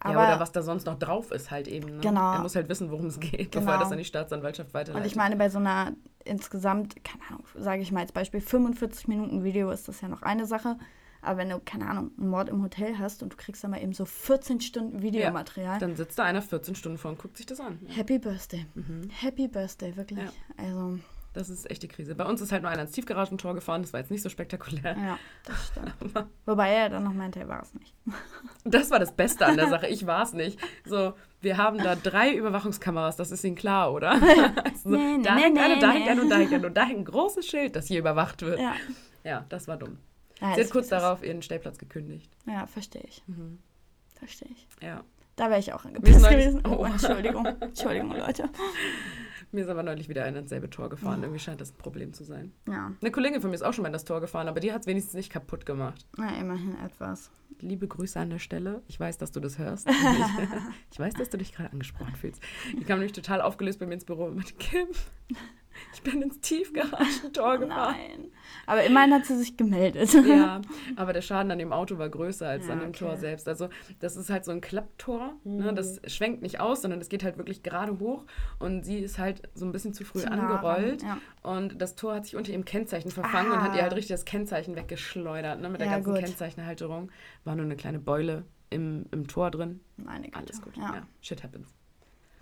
[0.00, 1.96] Aber ja, oder was da sonst noch drauf ist halt eben.
[1.96, 2.00] Ne?
[2.00, 2.32] Genau.
[2.32, 3.84] Er muss halt wissen, worum es geht, bevor er Genau.
[3.84, 5.04] das an die Staatsanwaltschaft weiterleitet.
[5.04, 5.92] Und ich meine, bei so einer
[6.24, 10.22] insgesamt, keine Ahnung, sage ich mal als Beispiel, 45 Minuten Video ist das ja noch
[10.22, 10.76] eine Sache.
[11.22, 13.82] Aber wenn du, keine Ahnung, einen Mord im Hotel hast und du kriegst dann mal
[13.82, 15.78] eben so 14 Stunden Videomaterial.
[15.78, 17.78] Dann sitzt da einer 14 Stunden vor und guckt sich das an.
[17.88, 18.64] Happy Birthday.
[18.74, 19.10] Mhm.
[19.10, 20.18] Happy Birthday, wirklich.
[20.18, 20.32] Ja.
[20.56, 20.98] Also,
[21.32, 22.16] Das ist echt die Krise.
[22.16, 24.96] Bei uns ist halt nur einer ins Tiefgaragentor gefahren, das war jetzt nicht so spektakulär.
[24.98, 25.68] ja, das
[26.00, 26.26] stimmt.
[26.44, 27.94] Wobei er dann noch meinte, er war es nicht.
[28.64, 29.86] Das war das Beste an der Sache.
[29.86, 30.58] Ich war es nicht.
[30.84, 34.12] So, wir haben da drei Überwachungskameras, das ist Ihnen klar, oder?
[34.64, 35.92] Also, Nee, nee, da nee, hängt eine, nee, da nee.
[36.00, 38.42] hängt eine und da hängt eine und da hängt ein großes Schild, das hier überwacht
[38.42, 38.58] wird.
[38.60, 38.74] Ja,
[39.24, 39.44] Ja.
[39.48, 39.98] das war dumm.
[40.40, 42.30] Ja, Sie hat kurz darauf ihren Stellplatz gekündigt.
[42.46, 43.22] Ja, verstehe ich.
[43.28, 43.58] Mhm.
[44.18, 44.66] Verstehe ich.
[44.82, 45.02] Ja.
[45.36, 46.62] Da wäre ich auch angepisst gewesen.
[46.66, 46.84] Oh, Oh.
[46.84, 47.46] Entschuldigung.
[47.46, 48.48] Entschuldigung, Leute.
[49.52, 51.22] Mir ist aber neulich wieder einer ins selbe Tor gefahren.
[51.22, 52.52] Irgendwie scheint das ein Problem zu sein.
[52.68, 54.72] Ja, Eine Kollegin von mir ist auch schon mal in das Tor gefahren, aber die
[54.72, 56.06] hat es wenigstens nicht kaputt gemacht.
[56.16, 57.30] na, immerhin etwas.
[57.60, 58.82] Liebe Grüße an der Stelle.
[58.86, 59.88] Ich weiß, dass du das hörst.
[60.92, 62.40] ich weiß, dass du dich gerade angesprochen fühlst.
[62.78, 64.86] Die kam nämlich total aufgelöst bei mir ins Büro meinte, Kim,
[65.94, 67.94] ich bin ins Tiefgaragentor gefahren.
[67.96, 68.30] Nein.
[68.66, 70.12] Aber immerhin hat sie sich gemeldet.
[70.26, 70.60] Ja,
[70.96, 72.98] aber der Schaden an dem Auto war größer als Ja, an dem okay.
[73.04, 73.48] Tor selbst.
[73.48, 73.68] Also
[74.00, 75.34] das ist halt so ein Klapptor.
[75.44, 75.72] Ne?
[75.74, 78.24] Das schwenkt nicht aus, sondern es geht halt wirklich gerade hoch.
[78.58, 81.02] Und sie ist halt so ein bisschen zu früh Zu nah angerollt.
[81.02, 81.18] ja.
[81.42, 83.62] Und das Tor hat sich unter ihrem Kennzeichen verfangen und Ah.
[83.62, 85.60] hat ihr halt richtig das Kennzeichen weggeschleudert.
[85.60, 85.68] Ne?
[85.68, 86.20] Mit der Ja, ganzen gut.
[86.22, 87.10] Kennzeichenhalterung.
[87.44, 89.80] War nur eine kleine Beule im, im Tor drin.
[89.96, 90.38] Meine Güte.
[90.38, 90.74] Alles gut.
[91.20, 91.74] Shit happens.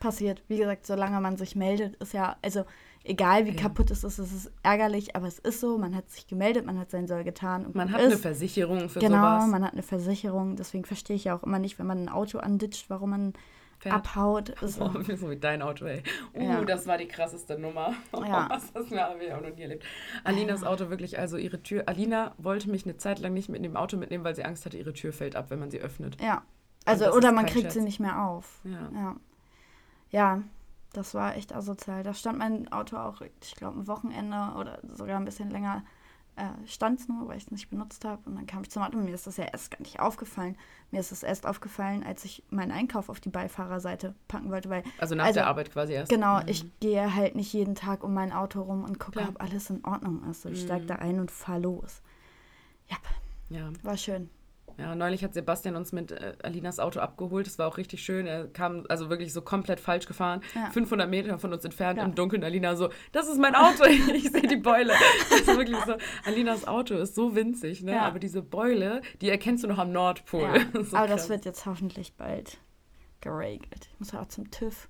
[0.00, 0.42] Passiert.
[0.46, 2.64] Wie gesagt, solange man sich meldet, ist ja, also
[3.08, 3.56] egal wie Ja.
[3.62, 6.78] kaputt es ist, es ist ärgerlich, aber es ist so, man hat sich gemeldet, man
[6.78, 7.66] hat sein Soll getan.
[7.66, 8.22] Und Man hat eine ist.
[8.22, 9.46] Versicherung für Genau, sowas.
[9.48, 10.56] man hat eine Versicherung.
[10.56, 13.32] Deswegen verstehe ich ja auch immer nicht, wenn man ein Auto anditscht, warum man
[13.80, 13.94] Fährt.
[13.94, 14.48] abhaut.
[14.62, 16.02] Ist, Oh, so wie dein Auto, ey.
[16.34, 16.64] Uh, Ja.
[16.64, 17.94] das war die krasseste Nummer.
[18.12, 18.48] Ja.
[18.50, 19.84] Was das habe ich auch noch nie erlebt.
[20.24, 21.84] Alinas Auto wirklich, also ihre Tür.
[21.86, 24.76] Alina wollte mich eine Zeit lang nicht mit dem Auto mitnehmen, weil sie Angst hatte,
[24.76, 26.20] ihre Tür fällt ab, wenn man sie öffnet.
[26.20, 26.42] ja.
[26.84, 27.74] Also, oder man kriegt Scherz.
[27.74, 28.60] sie nicht mehr auf.
[28.64, 28.88] Ja.
[28.94, 29.16] Ja.
[30.10, 30.42] Ja,
[30.92, 32.02] das war echt asozial.
[32.02, 35.84] Da stand mein Auto auch, ich glaube, ein Wochenende oder sogar ein bisschen länger
[36.36, 38.22] äh, stand es nur, weil ich es nicht benutzt habe.
[38.26, 40.56] Und dann kam ich zum Auto und mir ist das ja erst gar nicht aufgefallen.
[40.92, 44.84] Mir ist es erst aufgefallen, als ich meinen Einkauf auf die Beifahrerseite packen wollte, weil
[44.98, 46.10] Also nach Also, der Arbeit quasi erst.
[46.10, 49.30] Genau, ich gehe halt nicht jeden Tag um mein Auto rum und gucke, Klar.
[49.30, 50.44] ob alles in Ordnung ist.
[50.46, 52.02] Ich steige da ein und fahre los.
[52.86, 52.96] Ja,
[53.50, 53.70] Ja.
[53.82, 54.30] war schön.
[54.78, 57.46] Ja, neulich hat Sebastian uns mit äh, Alinas Auto abgeholt.
[57.46, 58.26] Das war auch richtig schön.
[58.26, 60.40] Er kam also wirklich so komplett falsch gefahren.
[60.54, 60.70] Ja.
[60.70, 62.04] 500 Meter von uns entfernt Ja.
[62.04, 62.44] im Dunkeln.
[62.44, 63.84] Alina so, das ist mein Auto.
[64.14, 64.92] ich sehe die Beule.
[65.30, 65.96] Das ist wirklich so.
[66.24, 67.92] Alinas Auto ist so winzig, ne?
[67.92, 68.02] Ja.
[68.02, 70.66] Aber diese Beule, die erkennst du noch am Nordpol.
[70.72, 71.28] Das so Aber das krass.
[71.30, 72.58] wird jetzt hoffentlich bald
[73.20, 73.88] geregelt.
[73.92, 74.88] Ich muss ja auch zum TÜV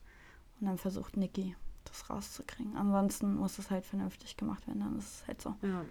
[0.60, 2.76] und dann versucht Niki das rauszukriegen.
[2.76, 5.54] Ansonsten muss es halt vernünftig gemacht werden, dann ist es halt so.
[5.62, 5.84] Ja.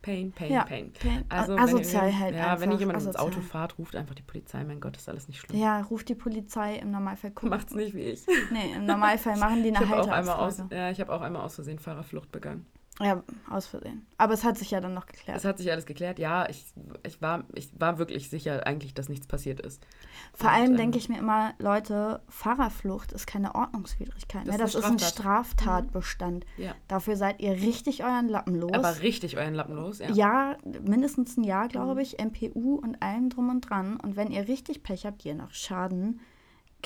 [0.00, 0.92] Pain, Pain, Ja, Pain.
[0.92, 1.24] Pain.
[1.28, 3.26] Also, A- wenn asozial halt Ja, wenn ihr einfach, jemand ins asozial.
[3.26, 4.62] Auto fahrt, ruft einfach die Polizei.
[4.64, 5.58] Mein Gott, ist alles nicht schlimm.
[5.60, 7.32] Ja, ruft die Polizei im Normalfall.
[7.34, 8.24] Guck, Macht's nicht wie ich.
[8.52, 11.20] Nee, im Normalfall machen die Ich eine habe auch einmal aus, ja, ich habe auch
[11.20, 12.64] einmal aus Versehen Fahrerflucht begangen.
[13.00, 14.04] Ja, aus Versehen.
[14.16, 15.38] Aber es hat sich ja dann noch geklärt.
[15.38, 16.18] Es hat sich alles geklärt.
[16.18, 16.64] Ja, ich,
[17.06, 19.86] ich, war, ich war wirklich sicher eigentlich, dass nichts passiert ist.
[20.34, 24.48] Vor Und, allem ähm, denke ich mir immer, Leute, Fahrerflucht ist keine Ordnungswidrigkeit.
[24.48, 24.64] Das ne?
[24.64, 26.44] ist Das ist ein Straftatbestand.
[26.56, 26.74] Ja.
[26.88, 28.72] Dafür seid ihr richtig euren Lappen los.
[28.72, 30.00] Aber richtig euren Lappen los.
[30.00, 30.10] Ja.
[30.10, 30.56] ja.
[30.82, 31.68] mindestens ein Jahr, Mhm.
[31.68, 33.98] glaube ich, MPU und allem drum und dran.
[34.00, 36.20] Und wenn ihr richtig Pech habt, je nach Schaden,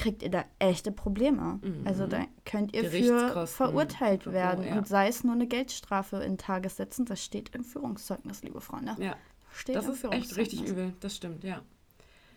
[0.02, 1.60] kriegt ihr da echte Probleme.
[1.84, 3.46] Also da könnt ihr für Mhm.
[3.46, 4.64] Verurteilt werden.
[4.66, 4.76] ja.
[4.76, 8.96] Und sei es nur eine Geldstrafe in Tagessätzen, das steht im Führungszeugnis, liebe Freunde.
[8.98, 9.14] ja.
[9.54, 10.94] Steht Das ist echt richtig übel.
[11.00, 11.60] Das stimmt, ja.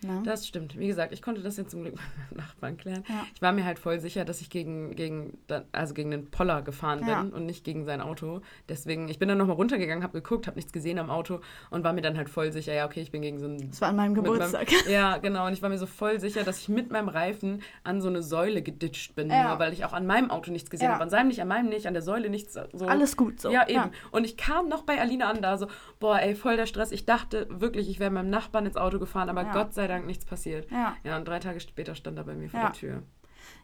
[0.06, 0.22] Ne?
[0.24, 0.78] Das stimmt.
[0.78, 1.94] Wie gesagt, ich konnte das jetzt zum Glück
[2.30, 3.04] mit meinem Nachbarn klären.
[3.08, 3.26] Ja.
[3.34, 5.38] Ich war mir halt voll sicher, dass ich gegen, gegen,
[5.72, 7.22] also gegen den Poller gefahren bin Ja.
[7.22, 8.42] und nicht gegen sein Auto.
[8.70, 11.40] Deswegen, ich bin dann nochmal runtergegangen, habe geguckt, habe nichts gesehen am Auto
[11.70, 13.82] und war mir dann halt voll sicher, ja, okay, ich bin gegen so ein Das
[13.82, 14.68] war an meinem Geburtstag.
[14.72, 15.48] Meinem, ja, genau.
[15.48, 18.22] Und ich war mir so voll sicher, dass ich mit meinem Reifen an so eine
[18.22, 19.50] Säule geditscht bin, Ja.
[19.50, 21.02] nur weil ich auch an meinem Auto nichts gesehen habe.
[21.04, 22.54] An seinem nicht, an meinem nicht, an der Säule nichts.
[22.74, 22.86] So.
[22.86, 23.50] Alles gut so.
[23.50, 23.92] Ja, eben.
[24.12, 25.68] Und ich kam noch bei Alina an, da so,
[26.00, 26.92] boah, ey, voll der Stress.
[26.92, 29.46] Ich dachte wirklich, ich wäre meinem Nachbarn ins Auto gefahren, aber.
[29.46, 30.70] Gott sei Dank nichts passiert.
[30.72, 30.96] Ja.
[31.04, 32.66] Ja, und drei Tage später stand er bei mir vor Ja.
[32.68, 33.04] der Tür.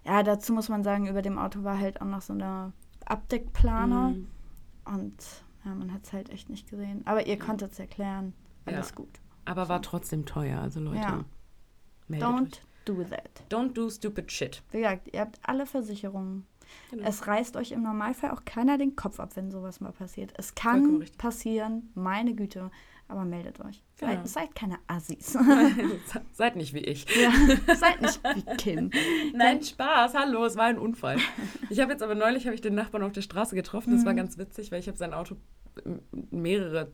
[0.05, 2.71] Ja, dazu muss man sagen, über dem Auto war halt auch noch so eine
[3.05, 4.15] Abdeckplane.
[4.15, 4.27] Mhm.
[4.86, 5.15] Und
[5.65, 7.01] ja, man hat es halt echt nicht gesehen.
[7.05, 8.34] Aber ihr konntet es erklären.
[8.65, 8.95] Alles Ja.
[8.95, 9.19] gut.
[9.45, 10.97] Aber war trotzdem teuer, also Leute.
[10.99, 11.25] Ja.
[12.07, 12.61] Meldet Don't euch.
[12.86, 13.43] do that.
[13.49, 14.61] Don't do stupid shit.
[14.71, 16.45] Wie gesagt, ihr habt alle Versicherungen.
[16.89, 17.07] Genau.
[17.07, 20.34] Es reißt euch im Normalfall auch keiner den Kopf ab, wenn sowas mal passiert.
[20.38, 21.17] Es Vollkommen kann richtig.
[21.17, 22.71] passieren, meine Güte.
[23.12, 23.84] Aber meldet euch.
[23.95, 24.26] Seid, Genau.
[24.26, 25.38] seid keine Assis.
[26.32, 27.05] Seid nicht wie ich.
[27.22, 28.89] ja, seid nicht wie Kim.
[29.36, 31.18] Nein, Spaß, hallo, es war ein Unfall.
[31.70, 33.93] Ich habe jetzt aber neulich habe ich den Nachbarn auf der Straße getroffen.
[33.93, 35.36] Das war ganz witzig, weil ich habe sein Auto
[36.30, 36.93] mehrere,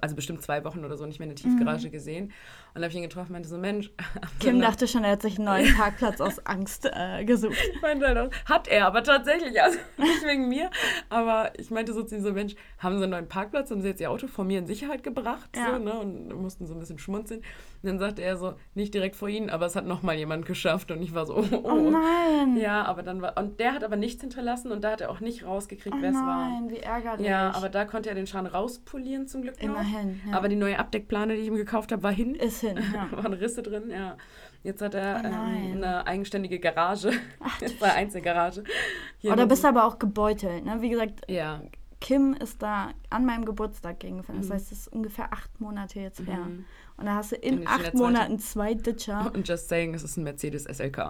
[0.00, 2.32] also bestimmt zwei Wochen oder so nicht mehr in der Tiefgarage gesehen.
[2.74, 3.90] Und da habe ich ihn getroffen und meinte so, Mensch.
[4.40, 7.56] Kim dachte schon, er hat sich einen neuen Parkplatz aus Angst äh, gesucht.
[7.74, 10.70] Ich meinte halt auch, hat er, aber tatsächlich, also nicht wegen mir.
[11.10, 13.88] Aber ich meinte so zu ihm so, Mensch, haben sie einen neuen Parkplatz, haben sie
[13.88, 15.50] jetzt ihr Auto vor mir in Sicherheit gebracht?
[15.54, 15.72] Ja.
[15.74, 15.92] So, ne?
[16.00, 17.40] Und mussten so ein bisschen schmunzeln.
[17.40, 20.90] Und dann sagte er so, nicht direkt vor ihnen, aber es hat nochmal jemand geschafft.
[20.90, 21.70] Und ich war so, oh, oh.
[21.72, 22.56] Oh nein.
[22.56, 25.20] Ja, aber dann war, und der hat aber nichts hinterlassen und da hat er auch
[25.20, 26.48] nicht rausgekriegt, Oh wer es war.
[26.48, 27.26] nein, wie ärgerlich.
[27.26, 29.68] Ja, aber da konnte er den Schaden rauspolieren zum Glück noch.
[29.70, 30.36] Immerhin, ja.
[30.36, 32.34] Aber die neue Abdeckplane, die ich ihm gekauft habe, war hin.
[32.34, 32.78] ist hin.
[32.94, 33.08] Ja.
[33.12, 34.16] waren Risse drin, ja.
[34.62, 37.10] Jetzt hat er Oh ähm, eine eigenständige Garage.
[37.40, 38.64] Ach, Jetzt war Einzelgarage.
[39.18, 40.80] Hier Oder noch bist du aber auch gebeutelt, ne?
[40.80, 41.60] Wie gesagt, Ja,
[42.00, 44.00] Kim ist da an meinem Geburtstag.
[44.00, 44.52] Das Mhm.
[44.52, 46.38] heißt, es ist ungefähr acht Monate jetzt her.
[46.38, 46.64] Mhm.
[46.98, 49.30] Und da hast du in bin acht Monaten zwei Ditcher.
[49.34, 50.98] Und just saying, es ist ein Mercedes SLK.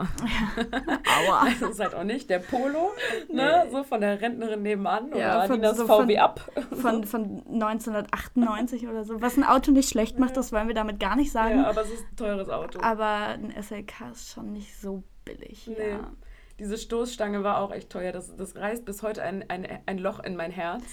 [1.29, 1.47] Aua.
[1.61, 2.91] Das ist halt auch nicht der Polo,
[3.31, 3.67] ne?
[3.71, 6.51] So von der Rentnerin nebenan Ja, oder von- Adidas so VW von- ab.
[6.81, 9.21] Von, von 1998 oder so.
[9.21, 11.59] Was ein Auto nicht schlecht macht, das wollen wir damit gar nicht sagen.
[11.59, 12.81] Ja, aber es ist ein teures Auto.
[12.81, 15.67] Aber ein SLK ist schon nicht so billig.
[15.69, 15.91] Nee.
[15.91, 16.11] Ja.
[16.59, 18.13] Diese Stoßstange war auch echt teuer.
[18.13, 20.85] Das, das reißt bis heute ein, ein, ein Loch in mein Herz.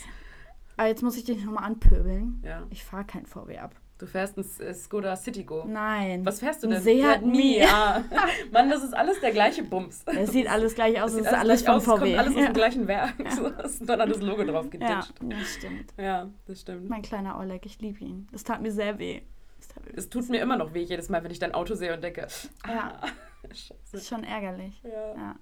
[0.78, 2.42] Aber jetzt muss ich dich nochmal anpöbeln.
[2.46, 2.64] Ja.
[2.70, 3.76] Ich fahre kein VW ab.
[4.00, 5.66] Du fährst ein Skoda Citigo.
[5.68, 6.26] Nein.
[6.26, 6.82] Was fährst du denn?
[6.82, 7.60] Seat Mii.
[7.60, 8.02] Ja.
[8.52, 10.04] Mann, das ist alles der gleiche Bums.
[10.08, 12.06] Es sieht alles gleich aus, Das es ist alles gleich vom aus, VW.
[12.16, 12.46] kommt alles aus ja.
[12.48, 13.14] dem gleichen Werk.
[13.36, 15.14] So, es ist dann das Logo drauf ja, geditscht.
[15.22, 15.94] das stimmt.
[15.98, 16.90] Ja, das stimmt.
[16.90, 18.28] Mein kleiner Oleg, ich liebe ihn.
[18.32, 19.22] Das tat mir sehr weh.
[19.58, 21.76] Das tat mir Es tut mir immer noch weh, jedes Mal, wenn ich dein Auto
[21.76, 22.26] sehe und denke,
[22.66, 22.94] Ja.
[23.02, 23.08] ah,
[23.44, 23.98] Das scheiße.
[23.98, 24.82] ist schon ärgerlich.
[24.84, 24.90] Ja.
[25.16, 25.36] Ja.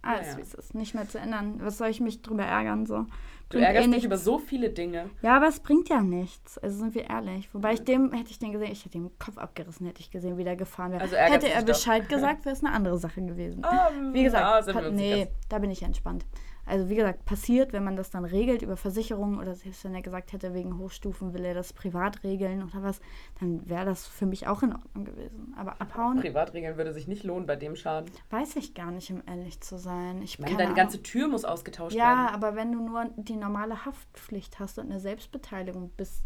[0.00, 0.36] Alles, Naja.
[0.38, 0.74] wie es ist.
[0.74, 1.56] Nicht mehr zu ändern.
[1.60, 2.86] Was soll ich mich drüber ärgern?
[2.86, 3.04] So.
[3.50, 4.04] Du ärgerst dich nichts.
[4.04, 5.08] über so viele Dinge.
[5.22, 6.58] Ja, aber es bringt ja nichts.
[6.58, 7.48] Also sind wir ehrlich.
[7.54, 10.10] Wobei ich dem, hätte ich den gesehen, ich hätte ihm den Kopf abgerissen, hätte ich
[10.10, 11.00] gesehen, wie der gefahren wäre.
[11.02, 11.74] Also hätte er sich doch.
[11.74, 13.62] Bescheid gesagt, wäre es eine andere Sache gewesen.
[13.64, 16.26] Ähm, Wie gesagt, ja, nee, da bin ich entspannt.
[16.68, 20.02] Also wie gesagt, passiert, wenn man das dann regelt über Versicherungen oder selbst wenn er
[20.02, 23.00] gesagt hätte, wegen Hochstufen will er das privat regeln oder was,
[23.40, 25.54] dann wäre das für mich auch in Ordnung gewesen.
[25.56, 28.10] Aber abhauen, Privatregeln würde sich nicht lohnen bei dem Schaden.
[28.30, 30.22] weiß ich gar nicht, um ehrlich zu sein.
[30.22, 30.76] Ich meine, deine Ahnung.
[30.76, 32.34] ganze Tür muss ausgetauscht Ja, werden.
[32.34, 36.22] aber wenn du nur die normale Haftpflicht hast und eine Selbstbeteiligung bis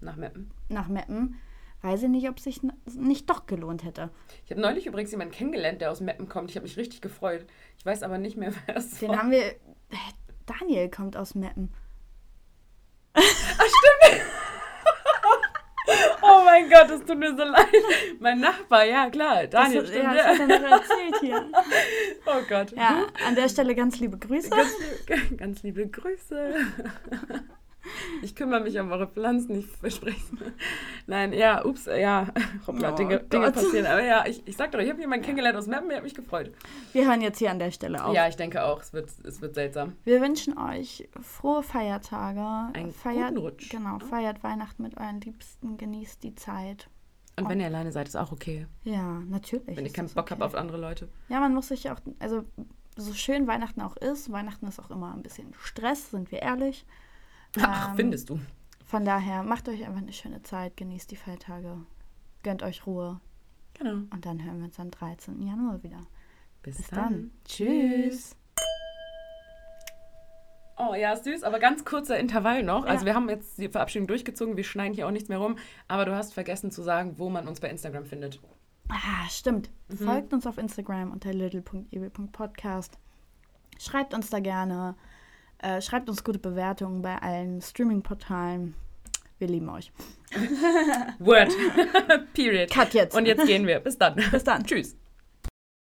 [0.00, 0.50] Nach Meppen.
[0.68, 1.36] nach Meppen,
[1.84, 4.10] weiß ich nicht, ob sich n- nicht doch gelohnt hätte.
[4.44, 6.50] Ich habe neulich übrigens jemanden kennengelernt, der aus Meppen kommt.
[6.50, 7.46] Ich habe mich richtig gefreut.
[7.78, 9.18] Ich weiß aber nicht mehr, wer es Den war.
[9.18, 9.44] haben wir.
[9.44, 9.56] Äh,
[10.46, 11.72] Daniel kommt aus Meppen.
[16.26, 17.66] Oh mein Gott, es tut mir so leid.
[18.18, 19.46] Mein Nachbar, ja klar.
[19.46, 20.04] Daniel, das, stimmt.
[20.04, 21.50] ja, das hat er noch erzählt hier.
[22.26, 22.72] Oh Gott.
[22.72, 24.48] Ja, an der Stelle ganz liebe Grüße.
[24.48, 24.70] Ganz,
[25.36, 26.54] ganz liebe Grüße.
[28.22, 30.52] Ich kümmere mich um eure Pflanzen, ich verspreche es.
[31.06, 32.28] Nein, ja, ups, ja,
[32.66, 33.86] hoppla, Oh Dinge, Dinge passieren.
[33.86, 36.14] Aber ja, ich, ich sag doch, ich habe jemanden kennengelernt aus Meppen, der hat mich
[36.14, 36.52] gefreut.
[36.92, 38.14] Wir hören jetzt hier an der Stelle auf.
[38.14, 39.96] Ja, ich denke auch, es wird, es wird seltsam.
[40.04, 42.74] Wir wünschen euch frohe Feiertage.
[42.76, 43.70] Einen feiert, guten Rutsch.
[43.70, 46.88] Genau, feiert Weihnachten mit euren Liebsten, genießt die Zeit.
[47.36, 48.66] Und wenn ihr alleine seid, ist auch okay.
[48.84, 49.76] Ja, natürlich.
[49.76, 50.34] Wenn ihr keinen Bock okay.
[50.34, 51.08] habt auf andere Leute.
[51.28, 52.44] Ja, man muss sich auch, also
[52.96, 56.86] so schön Weihnachten auch ist, Weihnachten ist auch immer ein bisschen Stress, sind wir ehrlich.
[57.60, 58.40] Ach, Ähm, findest du.
[58.86, 61.78] Von daher, macht euch einfach eine schöne Zeit, genießt die Feiertage,
[62.42, 63.20] gönnt euch Ruhe
[63.74, 64.02] Genau.
[64.12, 65.40] und dann hören wir uns am 13.
[65.42, 66.00] Januar wieder.
[66.62, 66.98] Bis, Bis dann.
[66.98, 67.30] dann.
[67.44, 68.36] Tschüss.
[70.76, 72.84] Oh ja, süß, aber ganz kurzer Intervall noch.
[72.84, 73.06] Also Ja.
[73.06, 75.56] wir haben jetzt die Verabschiedung durchgezogen, wir schneiden hier auch nichts mehr rum.
[75.86, 78.40] Aber du hast vergessen zu sagen, wo man uns bei Instagram findet.
[78.88, 79.70] Ah, stimmt.
[79.88, 79.96] Mhm.
[79.98, 82.98] Folgt uns auf Instagram unter little.ewe.podcast.
[83.78, 84.96] Schreibt uns da gerne.
[85.58, 88.74] Äh, schreibt uns gute Bewertungen bei allen Streaming-Portalen.
[89.38, 89.92] Wir lieben euch.
[91.18, 91.52] Word.
[92.34, 92.70] Period.
[92.70, 93.16] Cut jetzt.
[93.16, 93.80] Und jetzt gehen wir.
[93.80, 94.14] Bis dann.
[94.30, 94.64] Bis dann.
[94.64, 94.96] Tschüss.